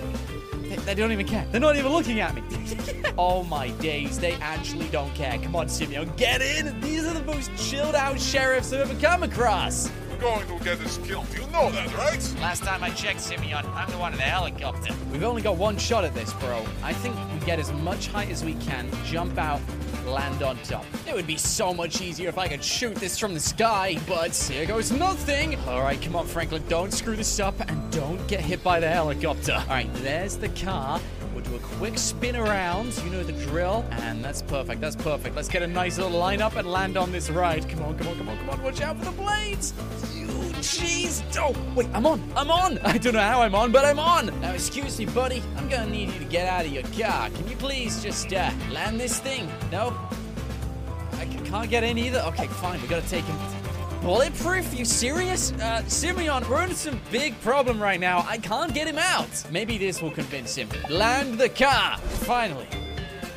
They, 0.69 0.77
they 0.77 0.95
don't 0.95 1.13
even 1.13 1.27
care. 1.27 1.47
They're 1.53 1.61
not 1.61 1.77
even 1.77 1.93
looking 1.93 2.21
at 2.21 2.35
me. 2.35 2.43
oh 3.19 3.45
my 3.45 3.69
days, 3.71 4.19
they 4.19 4.33
actually 4.35 4.89
don't 4.89 5.15
care. 5.15 5.39
Come 5.39 5.55
on, 5.55 5.69
Simeon, 5.69 6.11
get 6.17 6.43
in. 6.43 6.81
These 6.81 7.05
are 7.05 7.15
the 7.15 7.23
most 7.23 7.51
chilled 7.57 7.95
out 7.95 8.21
sheriffs 8.21 8.73
I've 8.73 8.91
ever 8.91 9.01
come 9.01 9.23
across. 9.23 9.91
We're 10.11 10.19
going 10.19 10.59
to 10.59 10.65
get 10.65 10.81
us 10.81 10.99
killed. 10.99 11.27
You 11.35 11.47
know 11.49 11.71
that, 11.71 11.95
right? 11.97 12.35
Last 12.41 12.65
time 12.65 12.83
I 12.83 12.91
checked, 12.91 13.21
Simeon, 13.21 13.67
I'm 13.75 13.91
the 13.91 13.99
one 13.99 14.13
in 14.13 14.19
the 14.19 14.25
helicopter. 14.25 14.95
We've 15.13 15.23
only 15.23 15.43
got 15.43 15.57
one 15.57 15.77
shot 15.77 16.05
at 16.05 16.15
this, 16.15 16.33
bro. 16.35 16.65
I 16.83 16.95
think 16.95 17.15
we 17.17 17.36
get 17.47 17.61
as 17.61 17.73
much 17.73 18.09
height 18.09 18.29
as 18.29 18.45
we 18.45 18.55
can, 18.55 18.91
jump 19.05 19.39
out, 19.39 19.61
land 20.05 20.43
on 20.43 20.59
top. 20.65 20.85
It 21.07 21.15
would 21.15 21.29
be 21.29 21.37
so 21.37 21.73
much 21.73 22.01
easier 22.01 22.29
if 22.29 22.39
I 22.39 22.49
could 22.49 22.63
shoot 22.63 22.97
this 22.97 23.17
from 23.17 23.35
the 23.35 23.41
sky, 23.41 23.99
but 24.09 24.35
here 24.35 24.67
goes 24.67 24.91
nothing. 24.91 25.55
All 25.69 25.81
right, 25.81 26.01
come 26.03 26.17
on, 26.17 26.27
Franklin, 26.27 26.65
don't 26.69 26.93
screw 26.93 27.15
this 27.15 27.39
up 27.39 27.55
and 27.71 27.93
don't 27.93 28.27
get 28.27 28.41
hit 28.41 28.65
by 28.65 28.81
the 28.81 28.89
helicopter. 28.89 29.53
All 29.55 29.67
right, 29.69 29.89
there's 29.95 30.37
the 30.37 30.49
car. 30.51 31.01
Do 31.49 31.57
a 31.57 31.59
quick 31.59 31.99
spin 31.99 32.35
around. 32.35 32.97
You 33.05 33.11
know 33.11 33.23
the 33.23 33.33
drill. 33.33 33.85
And 33.91 34.25
that's 34.25 34.43
perfect. 34.43 34.81
That's 34.81 34.97
perfect. 34.97 35.37
Let's 35.37 35.49
get 35.49 35.63
a 35.63 35.67
nice 35.67 35.99
little 35.99 36.21
lineup 36.21 36.57
and 36.57 36.71
land 36.71 36.97
on 36.97 37.13
this 37.13 37.31
ride. 37.31 37.69
Come 37.69 37.83
on, 37.83 37.97
come 37.97 38.09
on, 38.09 38.17
come 38.17 38.29
on, 38.29 38.39
come 38.39 38.51
on. 38.51 38.63
Watch 38.63 38.81
out 38.81 38.99
for 38.99 39.05
the 39.05 39.13
blades. 39.13 39.73
You 40.15 40.27
jeez. 40.61 41.23
Oh, 41.39 41.55
wait, 41.75 41.89
I'm 41.93 42.07
on. 42.07 42.21
I'm 42.37 42.51
on. 42.51 42.79
I 42.85 42.99
don't 42.99 43.13
know 43.13 43.21
how 43.21 43.43
I'm 43.43 43.55
on, 43.55 43.71
but 43.71 43.85
I'm 43.85 43.99
on. 43.99 44.27
Now, 44.41 44.53
excuse 44.53 44.99
me, 44.99 45.07
buddy. 45.07 45.43
I'm 45.57 45.69
gonna 45.69 45.91
need 45.91 46.13
you 46.13 46.19
to 46.19 46.25
get 46.25 46.49
out 46.49 46.65
of 46.65 46.73
your 46.73 46.83
car. 46.85 47.31
Can 47.31 47.49
you 47.49 47.57
please 47.57 48.03
just 48.03 48.33
uh, 48.33 48.51
land 48.73 48.99
this 48.99 49.19
thing? 49.19 49.49
No? 49.71 49.97
I 51.13 51.27
can't 51.45 51.71
get 51.71 51.85
in 51.85 51.97
either. 51.97 52.21
Okay, 52.21 52.47
fine. 52.47 52.81
We 52.83 52.89
gotta 52.89 53.09
take 53.09 53.25
him. 53.25 53.56
Bulletproof? 54.07 54.73
You 54.73 54.85
serious? 54.85 55.51
Uh, 55.55 55.83
Simeon, 55.89 56.49
we're 56.49 56.63
in 56.63 56.77
some 56.77 57.01
big 57.11 57.39
problem 57.41 57.83
right 57.83 57.99
now. 57.99 58.25
I 58.29 58.39
can't 58.39 58.73
get 58.73 58.87
him 58.87 58.99
out. 58.99 59.29
Maybe 59.51 59.79
this 59.79 60.01
will 60.01 60.13
convince 60.13 60.55
him. 60.55 60.69
Land 60.89 61.39
the 61.41 61.49
car. 61.49 61.99
Finally. 61.99 62.69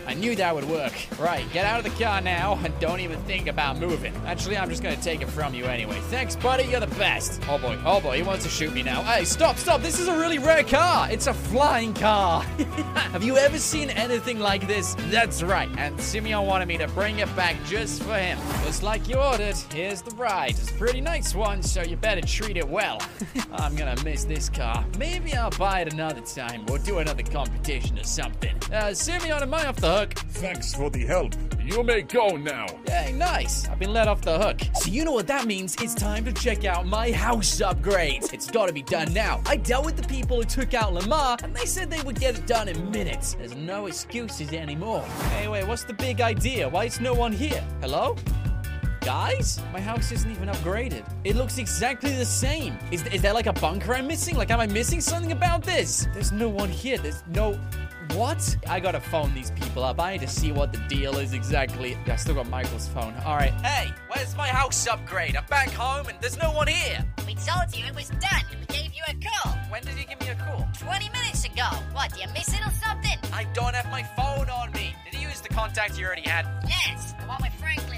I 0.09 0.15
knew 0.15 0.35
that 0.37 0.55
would 0.55 0.67
work. 0.67 0.91
Right, 1.19 1.45
get 1.53 1.67
out 1.67 1.77
of 1.77 1.83
the 1.83 2.03
car 2.03 2.19
now 2.19 2.59
and 2.63 2.73
don't 2.79 2.99
even 2.99 3.19
think 3.25 3.45
about 3.45 3.77
moving. 3.77 4.11
Actually, 4.25 4.57
I'm 4.57 4.67
just 4.67 4.81
gonna 4.81 4.95
take 4.95 5.21
it 5.21 5.29
from 5.29 5.53
you 5.53 5.65
anyway. 5.65 5.99
Thanks, 6.09 6.35
buddy. 6.35 6.63
You're 6.63 6.79
the 6.79 6.87
best. 6.95 7.39
Oh 7.47 7.59
boy, 7.59 7.77
oh 7.85 8.01
boy, 8.01 8.17
he 8.17 8.23
wants 8.23 8.43
to 8.45 8.49
shoot 8.49 8.73
me 8.73 8.81
now. 8.81 9.03
Hey, 9.03 9.23
stop, 9.23 9.57
stop. 9.57 9.81
This 9.81 9.99
is 9.99 10.07
a 10.07 10.17
really 10.17 10.39
rare 10.39 10.63
car. 10.63 11.11
It's 11.11 11.27
a 11.27 11.33
flying 11.33 11.93
car. 11.93 12.41
Have 13.11 13.23
you 13.23 13.37
ever 13.37 13.59
seen 13.59 13.91
anything 13.91 14.39
like 14.39 14.65
this? 14.65 14.95
That's 15.09 15.43
right. 15.43 15.69
And 15.77 16.01
Simeon 16.01 16.47
wanted 16.47 16.67
me 16.67 16.79
to 16.79 16.87
bring 16.87 17.19
it 17.19 17.35
back 17.35 17.55
just 17.67 18.01
for 18.01 18.17
him. 18.17 18.39
Just 18.65 18.81
like 18.81 19.07
you 19.07 19.17
ordered. 19.17 19.57
Here's 19.71 20.01
the 20.01 20.15
ride. 20.15 20.51
It's 20.51 20.71
a 20.71 20.73
pretty 20.73 21.01
nice 21.01 21.35
one, 21.35 21.61
so 21.61 21.83
you 21.83 21.97
better 21.97 22.21
treat 22.21 22.57
it 22.57 22.67
well. 22.67 22.99
I'm 23.51 23.75
gonna 23.75 24.01
miss 24.03 24.23
this 24.23 24.49
car. 24.49 24.83
Maybe 24.97 25.35
I'll 25.35 25.51
buy 25.51 25.81
it 25.81 25.93
another 25.93 26.21
time 26.21 26.65
or 26.67 26.79
do 26.79 26.97
another 26.97 27.21
competition 27.21 27.99
or 27.99 28.03
something. 28.05 28.55
Uh, 28.73 28.93
Simeon, 28.95 29.43
am 29.43 29.53
I 29.53 29.67
off 29.67 29.75
the 29.75 29.91
hook? 29.91 29.98
Thanks 30.07 30.73
for 30.73 30.89
the 30.89 31.05
help. 31.05 31.35
You 31.61 31.83
may 31.83 32.01
go 32.03 32.37
now. 32.37 32.67
Hey, 32.87 33.11
nice. 33.11 33.67
I've 33.67 33.79
been 33.79 33.91
let 33.91 34.07
off 34.07 34.21
the 34.21 34.39
hook. 34.39 34.61
So 34.75 34.89
you 34.89 35.03
know 35.03 35.11
what 35.11 35.27
that 35.27 35.45
means? 35.45 35.75
It's 35.81 35.93
time 35.93 36.23
to 36.25 36.31
check 36.31 36.63
out 36.63 36.87
my 36.87 37.11
house 37.11 37.59
upgrade. 37.59 38.23
It's 38.33 38.49
gotta 38.49 38.71
be 38.71 38.81
done 38.81 39.13
now. 39.13 39.41
I 39.45 39.57
dealt 39.57 39.85
with 39.85 39.97
the 39.97 40.07
people 40.07 40.37
who 40.37 40.45
took 40.45 40.73
out 40.73 40.93
Lamar, 40.93 41.37
and 41.43 41.53
they 41.53 41.65
said 41.65 41.91
they 41.91 42.01
would 42.01 42.19
get 42.19 42.37
it 42.37 42.47
done 42.47 42.69
in 42.69 42.89
minutes. 42.91 43.33
There's 43.33 43.55
no 43.55 43.87
excuses 43.87 44.53
anymore. 44.53 45.05
Anyway, 45.33 45.63
what's 45.65 45.83
the 45.83 45.93
big 45.93 46.21
idea? 46.21 46.69
Why 46.69 46.85
is 46.85 47.01
no 47.01 47.13
one 47.13 47.33
here? 47.33 47.63
Hello? 47.81 48.15
Guys, 49.01 49.61
my 49.71 49.79
house 49.79 50.11
isn't 50.11 50.29
even 50.29 50.49
upgraded. 50.49 51.05
It 51.23 51.35
looks 51.35 51.57
exactly 51.57 52.11
the 52.11 52.25
same. 52.25 52.77
Is, 52.91 53.05
is 53.07 53.21
there 53.21 53.33
like 53.33 53.45
a 53.45 53.53
bunker 53.53 53.93
I'm 53.93 54.07
missing? 54.07 54.35
Like, 54.35 54.51
am 54.51 54.59
I 54.59 54.67
missing 54.67 54.99
something 54.99 55.31
about 55.31 55.63
this? 55.63 56.07
There's 56.13 56.31
no 56.31 56.49
one 56.49 56.69
here. 56.69 56.97
There's 56.97 57.23
no. 57.33 57.57
What? 58.13 58.57
I 58.67 58.79
gotta 58.79 58.99
phone 58.99 59.33
these 59.35 59.51
people 59.51 59.83
up. 59.83 59.99
I 59.99 60.13
need 60.13 60.21
to 60.21 60.27
see 60.27 60.51
what 60.51 60.73
the 60.73 60.79
deal 60.89 61.17
is 61.17 61.33
exactly. 61.33 61.91
Yeah, 62.07 62.13
I 62.13 62.15
still 62.15 62.35
got 62.35 62.49
Michael's 62.49 62.87
phone. 62.87 63.13
All 63.23 63.35
right. 63.35 63.53
Hey, 63.61 63.93
where's 64.11 64.35
my 64.35 64.47
house 64.47 64.87
upgrade? 64.87 65.35
I'm 65.35 65.45
back 65.45 65.69
home 65.69 66.07
and 66.07 66.17
there's 66.19 66.37
no 66.37 66.51
one 66.51 66.67
here. 66.67 67.05
We 67.27 67.35
told 67.35 67.73
you 67.75 67.85
it 67.85 67.95
was 67.95 68.09
done. 68.09 68.41
We 68.59 68.65
gave 68.75 68.93
you 68.93 69.03
a 69.07 69.13
call. 69.13 69.53
When 69.69 69.83
did 69.83 69.97
you 69.97 70.05
give 70.05 70.19
me 70.21 70.29
a 70.29 70.35
call? 70.35 70.67
20 70.79 71.09
minutes 71.11 71.45
ago. 71.45 71.67
What, 71.93 72.11
do 72.13 72.21
you 72.21 72.27
miss 72.33 72.49
it 72.49 72.61
or 72.65 72.71
something? 72.83 73.17
I 73.31 73.43
don't 73.53 73.75
have 73.75 73.89
my 73.91 74.01
phone 74.17 74.49
on 74.49 74.71
me. 74.71 74.95
Did 75.05 75.21
you 75.21 75.27
use 75.27 75.41
the 75.41 75.49
contact 75.49 75.97
you 75.99 76.05
already 76.07 76.27
had? 76.27 76.47
Yes, 76.67 77.13
the 77.13 77.27
one 77.27 77.37
with 77.43 77.53
Franklin 77.59 77.88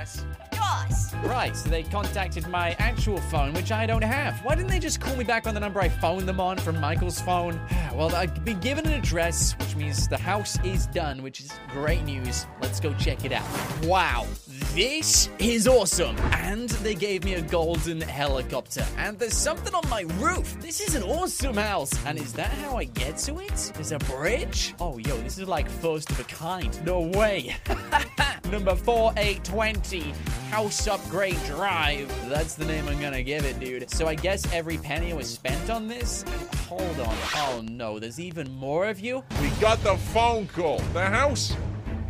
address? 0.00 0.24
Yours. 0.52 1.14
Right, 1.24 1.56
so 1.56 1.68
they 1.68 1.82
contacted 1.82 2.46
my 2.48 2.74
actual 2.78 3.18
phone, 3.18 3.52
which 3.52 3.72
I 3.72 3.86
don't 3.86 4.02
have. 4.02 4.42
Why 4.44 4.54
didn't 4.54 4.70
they 4.70 4.78
just 4.78 5.00
call 5.00 5.16
me 5.16 5.24
back 5.24 5.46
on 5.46 5.54
the 5.54 5.60
number 5.60 5.80
I 5.80 5.88
phoned 5.88 6.28
them 6.28 6.40
on 6.40 6.58
from 6.58 6.80
Michael's 6.80 7.20
phone? 7.20 7.60
Well, 7.90 8.14
I've 8.14 8.44
been 8.44 8.60
given 8.60 8.86
an 8.86 8.92
address, 8.92 9.58
which 9.58 9.74
means 9.74 10.08
the 10.08 10.16
house 10.16 10.58
is 10.64 10.86
done, 10.86 11.22
which 11.22 11.40
is 11.40 11.52
great 11.68 12.02
news. 12.04 12.46
Let's 12.62 12.78
go 12.78 12.94
check 12.94 13.24
it 13.24 13.32
out. 13.32 13.44
Wow, 13.84 14.26
This 14.74 15.28
is 15.40 15.66
awesome. 15.66 16.16
And 16.32 16.68
they 16.68 16.94
gave 16.94 17.24
me 17.24 17.34
a 17.34 17.42
golden 17.42 18.00
helicopter. 18.00 18.86
And 18.98 19.18
there's 19.18 19.36
something 19.36 19.74
on 19.74 19.82
my 19.90 20.02
roof. 20.18 20.60
This 20.60 20.80
is 20.80 20.94
an 20.94 21.02
awesome 21.02 21.56
house. 21.56 21.92
And 22.06 22.16
is 22.16 22.32
that 22.34 22.50
how 22.50 22.76
I 22.76 22.84
get 22.84 23.16
to 23.18 23.40
it? 23.40 23.72
There's 23.74 23.90
a 23.90 23.98
bridge? 23.98 24.74
Oh, 24.78 24.96
yo, 24.98 25.16
this 25.22 25.38
is 25.38 25.48
like 25.48 25.68
first 25.68 26.08
of 26.10 26.20
a 26.20 26.24
kind. 26.24 26.86
No 26.86 27.00
way. 27.00 27.56
Number 28.52 28.76
4820, 28.76 30.12
House 30.50 30.86
Upgrade 30.86 31.38
Drive. 31.46 32.08
That's 32.28 32.54
the 32.54 32.64
name 32.64 32.86
I'm 32.88 33.00
gonna 33.00 33.24
give 33.24 33.44
it, 33.44 33.58
dude. 33.58 33.90
So 33.90 34.06
I 34.06 34.14
guess 34.14 34.52
every 34.52 34.78
penny 34.78 35.12
was 35.12 35.28
spent 35.28 35.68
on 35.68 35.88
this? 35.88 36.24
Hold 36.68 37.00
on. 37.00 37.16
Oh 37.34 37.62
no, 37.64 37.98
there's 37.98 38.20
even 38.20 38.52
more 38.54 38.88
of 38.88 39.00
you? 39.00 39.24
We 39.40 39.50
got 39.60 39.82
the 39.82 39.96
phone 39.96 40.46
call. 40.48 40.78
The 40.92 41.06
house 41.06 41.56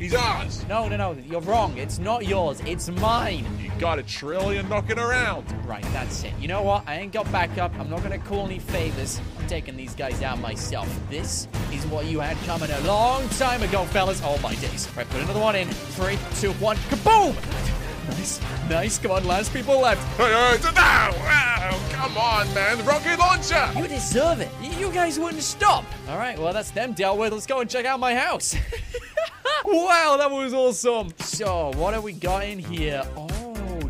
is 0.02 0.14
ours. 0.14 0.64
No, 0.68 0.88
no, 0.88 0.96
no, 0.96 1.16
you're 1.28 1.40
wrong. 1.42 1.76
It's 1.76 1.98
not 1.98 2.26
yours, 2.26 2.60
it's 2.66 2.88
mine. 2.88 3.44
You 3.62 3.70
got 3.78 3.98
a 3.98 4.02
trillion 4.02 4.68
knocking 4.68 4.98
around. 4.98 5.44
Right, 5.66 5.82
that's 5.92 6.24
it. 6.24 6.32
You 6.40 6.48
know 6.48 6.62
what? 6.62 6.84
I 6.86 6.96
ain't 6.96 7.12
got 7.12 7.30
backup. 7.30 7.72
I'm 7.78 7.90
not 7.90 8.02
gonna 8.02 8.18
call 8.18 8.46
any 8.46 8.58
favors. 8.58 9.20
I'm 9.38 9.46
taking 9.46 9.76
these 9.76 9.94
guys 9.94 10.22
out 10.22 10.38
myself. 10.40 10.88
This 11.10 11.48
is 11.72 11.86
what 11.86 12.06
you 12.06 12.20
had 12.20 12.36
coming 12.46 12.70
a 12.70 12.80
long 12.80 13.28
time 13.30 13.62
ago, 13.62 13.84
fellas. 13.86 14.20
Oh 14.24 14.38
my 14.42 14.54
days. 14.56 14.88
Right, 14.96 15.08
put 15.08 15.22
another 15.22 15.40
one 15.40 15.56
in. 15.56 15.68
Three, 15.68 16.18
two, 16.40 16.52
one, 16.54 16.76
kaboom! 16.76 17.36
Nice, 18.08 18.40
nice. 18.68 18.98
Come 18.98 19.12
on, 19.12 19.24
last 19.24 19.52
people 19.52 19.78
left. 19.80 20.02
Hey, 20.16 20.24
hey, 20.24 20.58
Ow, 20.76 21.12
ow, 21.14 21.88
come 21.92 22.18
on, 22.18 22.52
man. 22.54 22.84
Rocket 22.84 23.18
launcher. 23.18 23.70
You 23.76 23.86
deserve 23.86 24.40
it. 24.40 24.48
You 24.60 24.90
guys 24.90 25.18
wouldn't 25.18 25.42
stop. 25.44 25.84
All 26.08 26.18
right, 26.18 26.36
well, 26.36 26.52
that's 26.52 26.72
them 26.72 26.92
dealt 26.92 27.18
with. 27.18 27.32
Let's 27.32 27.46
go 27.46 27.60
and 27.60 27.70
check 27.70 27.86
out 27.86 28.00
my 28.00 28.14
house. 28.14 28.56
wow, 29.64 30.16
that 30.18 30.31
was 30.31 30.55
awesome. 30.55 31.12
So, 31.18 31.73
what 31.77 31.94
have 31.94 32.03
we 32.03 32.12
got 32.12 32.44
in 32.44 32.59
here? 32.59 33.03
Oh, 33.16 33.29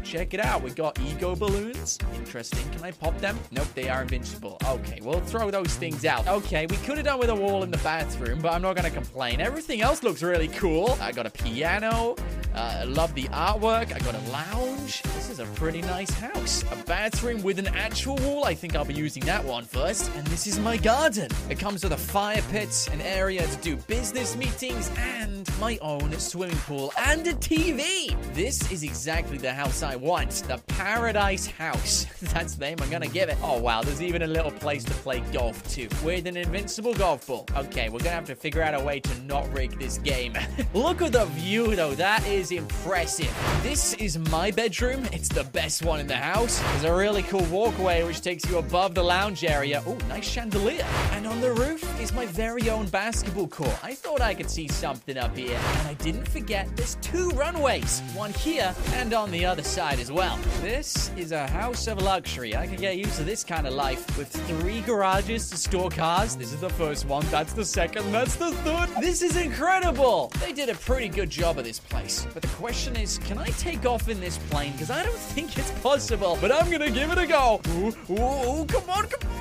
check 0.05 0.35
it 0.35 0.41
out. 0.41 0.63
We 0.63 0.71
got 0.71 0.99
ego 1.01 1.37
balloons. 1.37 1.99
Interesting. 2.17 2.69
Can 2.71 2.83
I 2.83 2.91
pop 2.91 3.19
them? 3.21 3.39
Nope, 3.51 3.69
they 3.75 3.89
are 3.89 4.03
invincible. 4.03 4.59
Okay, 4.67 5.01
we'll 5.03 5.21
throw 5.21 5.51
those 5.51 5.75
things 5.77 6.05
out. 6.05 6.27
Okay, 6.27 6.67
we 6.67 6.77
could 6.79 6.97
have 6.97 7.07
done 7.07 7.19
with 7.19 7.31
a 7.31 7.35
wall 7.35 7.63
in 7.63 7.71
the 7.71 7.79
bathroom, 7.79 8.41
but 8.41 8.53
I'm 8.53 8.63
not 8.63 8.77
to 8.77 8.91
complain. 8.91 9.41
Everything 9.41 9.81
else 9.81 10.03
looks 10.03 10.23
really 10.23 10.49
cool. 10.49 10.97
I 11.01 11.13
got 11.13 11.27
a 11.27 11.31
piano. 11.31 12.17
Uh, 12.55 12.79
I 12.81 12.85
love 12.85 13.15
the 13.15 13.25
artwork. 13.25 13.95
I 13.95 13.99
got 14.01 14.15
a 14.15 14.31
lounge. 14.31 15.03
This 15.03 15.31
is 15.31 15.39
a 15.39 15.45
pretty 15.47 15.83
nice 15.83 16.11
house. 16.11 16.65
A 16.73 16.77
bathroom 16.85 17.43
with 17.43 17.59
an 17.59 17.69
actual 17.69 18.17
wall. 18.17 18.45
I 18.45 18.55
think 18.55 18.75
I'll 18.75 18.85
be 18.85 18.95
using 18.95 19.25
that 19.27 19.45
one 19.45 19.65
first. 19.65 20.11
And 20.17 20.27
this 20.29 20.47
is 20.47 20.59
my 20.59 20.77
garden. 20.77 21.31
It 21.49 21.59
comes 21.59 21.85
with 21.85 21.93
a 21.93 21.97
fire 21.97 22.43
pit, 22.51 22.89
an 22.93 23.01
area 23.03 23.47
to 23.47 23.57
do 23.59 23.77
business 23.77 24.37
meetings, 24.37 24.91
and 24.99 25.49
my 25.61 25.79
own 25.81 26.19
swimming 26.19 26.57
pool 26.59 26.93
and 26.99 27.27
a 27.27 27.35
TV. 27.35 28.17
This 28.35 28.71
is 28.73 28.83
exactly 28.83 29.39
the 29.39 29.53
house 29.53 29.83
I 29.83 29.90
want. 29.97 30.31
The 30.47 30.59
Paradise 30.69 31.47
House. 31.47 32.07
That's 32.23 32.55
the 32.55 32.67
name 32.67 32.77
I'm 32.81 32.91
gonna 32.91 33.09
give 33.09 33.29
it. 33.29 33.37
Oh 33.43 33.59
wow, 33.59 33.83
there's 33.83 34.01
even 34.03 34.23
a 34.23 34.27
little 34.27 34.51
place 34.51 34.85
to 34.85 34.93
play 34.93 35.21
golf 35.33 35.63
too, 35.69 35.89
with 36.05 36.27
an 36.27 36.37
invincible 36.37 36.95
golf 36.95 37.27
ball. 37.27 37.47
Okay, 37.57 37.89
we're 37.89 37.99
gonna 37.99 38.11
have 38.11 38.27
to 38.27 38.35
figure 38.35 38.63
out 38.63 38.75
a 38.75 38.85
way 38.85 39.01
to 39.01 39.23
not 39.23 39.53
rig 39.53 39.79
this 39.79 39.99
game. 39.99 40.35
Look 40.75 41.03
at 41.03 41.13
the 41.13 41.25
view 41.27 41.75
though. 41.75 41.95
That 41.95 42.27
is 42.27 42.53
impressive. 42.53 43.35
This 43.63 43.95
is 43.95 44.19
my 44.31 44.51
bedroom. 44.51 45.07
It's 45.13 45.29
the 45.29 45.45
best 45.45 45.85
one 45.85 45.99
in 45.99 46.07
the 46.07 46.17
house. 46.17 46.61
There's 46.61 46.85
a 46.85 46.95
really 46.95 47.25
cool 47.25 47.45
walkway 47.47 48.05
which 48.05 48.21
takes 48.21 48.49
you 48.49 48.59
above 48.59 48.95
the 48.95 49.03
lounge 49.03 49.45
area. 49.45 49.83
Oh, 49.87 49.99
nice 50.09 50.29
chandelier. 50.29 50.85
And 51.13 51.27
on 51.27 51.41
the 51.41 51.53
roof 51.53 51.83
is 52.01 52.13
my 52.13 52.27
very 52.27 52.71
own 52.71 52.87
basketball 52.87 53.49
court. 53.49 53.77
I 53.83 53.95
thought 53.95 54.21
I 54.21 54.35
could 54.35 54.51
see 54.51 54.69
something 54.69 55.17
up 55.17 55.37
here. 55.37 55.59
And 55.79 55.89
I 55.89 55.95
didn't 55.95 56.29
forget 56.29 56.69
there's 56.77 56.95
two 56.97 57.31
runways. 57.31 58.01
One 58.15 58.33
here 58.33 58.75
and 58.95 59.13
on 59.13 59.31
the 59.31 59.45
other 59.45 59.63
side 59.63 59.80
as 59.81 60.13
well. 60.13 60.39
This 60.61 61.11
is 61.17 61.33
a 61.33 61.47
house 61.47 61.87
of 61.87 62.03
luxury. 62.03 62.55
I 62.55 62.67
can 62.67 62.77
get 62.77 62.99
used 62.99 63.17
to 63.17 63.25
this 63.25 63.43
kind 63.43 63.67
of 63.67 63.73
life 63.73 64.19
with 64.19 64.29
three 64.29 64.83
garages 64.83 65.49
to 65.51 65.57
store 65.57 65.89
cars. 65.89 66.37
This 66.37 66.53
is 66.53 66.61
the 66.61 66.69
first 66.69 67.07
one. 67.07 67.25
That's 67.31 67.55
the 67.55 67.65
second. 67.65 68.13
That's 68.13 68.37
the 68.37 68.53
third. 68.53 68.91
This 69.01 69.23
is 69.23 69.37
incredible. 69.37 70.33
They 70.39 70.53
did 70.53 70.69
a 70.69 70.75
pretty 70.75 71.09
good 71.09 71.31
job 71.31 71.59
of 71.59 71.65
this 71.65 71.79
place. 71.79 72.27
But 72.35 72.43
the 72.43 72.49
question 72.49 72.95
is, 72.95 73.19
can 73.25 73.39
I 73.39 73.47
take 73.47 73.87
off 73.87 74.09
in 74.11 74.21
this 74.21 74.37
plane? 74.51 74.73
Because 74.73 74.91
I 74.91 75.03
don't 75.03 75.17
think 75.17 75.57
it's 75.57 75.71
possible. 75.81 76.37
But 76.43 76.53
I'm 76.53 76.71
gonna 76.71 76.91
give 76.91 77.11
it 77.11 77.19
a 77.19 77.27
go. 77.27 77.63
Ooh, 77.69 77.95
ooh, 78.11 78.61
ooh, 78.61 78.67
come 78.67 78.89
on, 78.91 79.07
come 79.07 79.31
on. 79.33 79.40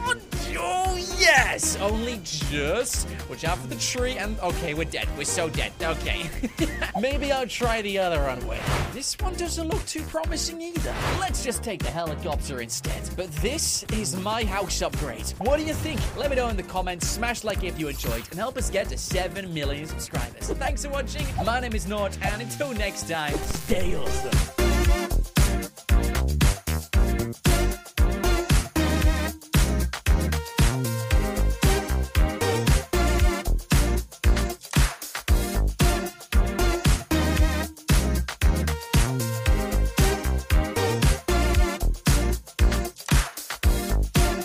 Yes. 1.30 1.76
Only 1.76 2.20
just. 2.24 3.08
Watch 3.30 3.44
out 3.44 3.60
for 3.60 3.68
the 3.68 3.76
tree. 3.76 4.14
And 4.14 4.40
okay, 4.40 4.74
we're 4.74 4.86
dead. 4.86 5.08
We're 5.16 5.26
so 5.26 5.48
dead. 5.48 5.72
Okay. 5.80 6.28
Maybe 7.00 7.32
I'll 7.32 7.46
try 7.46 7.84
the 7.84 8.00
other 8.00 8.20
runway. 8.20 8.60
This 8.94 9.16
one 9.20 9.36
doesn't 9.36 9.68
look 9.68 9.86
too 9.86 10.02
promising 10.04 10.60
either. 10.60 10.96
Let's 11.20 11.44
just 11.44 11.62
take 11.62 11.84
the 11.84 11.92
helicopter 11.92 12.62
instead. 12.62 13.08
But 13.16 13.32
this 13.44 13.84
is 13.94 14.16
my 14.16 14.44
house 14.44 14.82
upgrade. 14.82 15.30
What 15.38 15.60
do 15.60 15.66
you 15.66 15.76
think? 15.76 16.00
Let 16.18 16.32
me 16.32 16.36
know 16.36 16.48
in 16.48 16.58
the 16.58 16.64
comments. 16.64 17.08
Smash 17.08 17.44
like 17.44 17.64
if 17.64 17.80
you 17.80 17.90
enjoyed 17.90 18.24
and 18.32 18.40
help 18.40 18.58
us 18.58 18.72
get 18.72 18.90
to 18.90 18.98
7 18.98 19.54
million 19.54 19.86
subscribers. 19.86 20.50
Thanks 20.50 20.84
for 20.84 20.90
watching. 20.90 21.28
My 21.46 21.60
name 21.60 21.76
is 21.76 21.88
Nought, 21.88 22.18
and 22.24 22.42
until 22.42 22.74
next 22.74 23.08
time, 23.08 23.38
stay 23.38 23.96
awesome. 23.96 24.59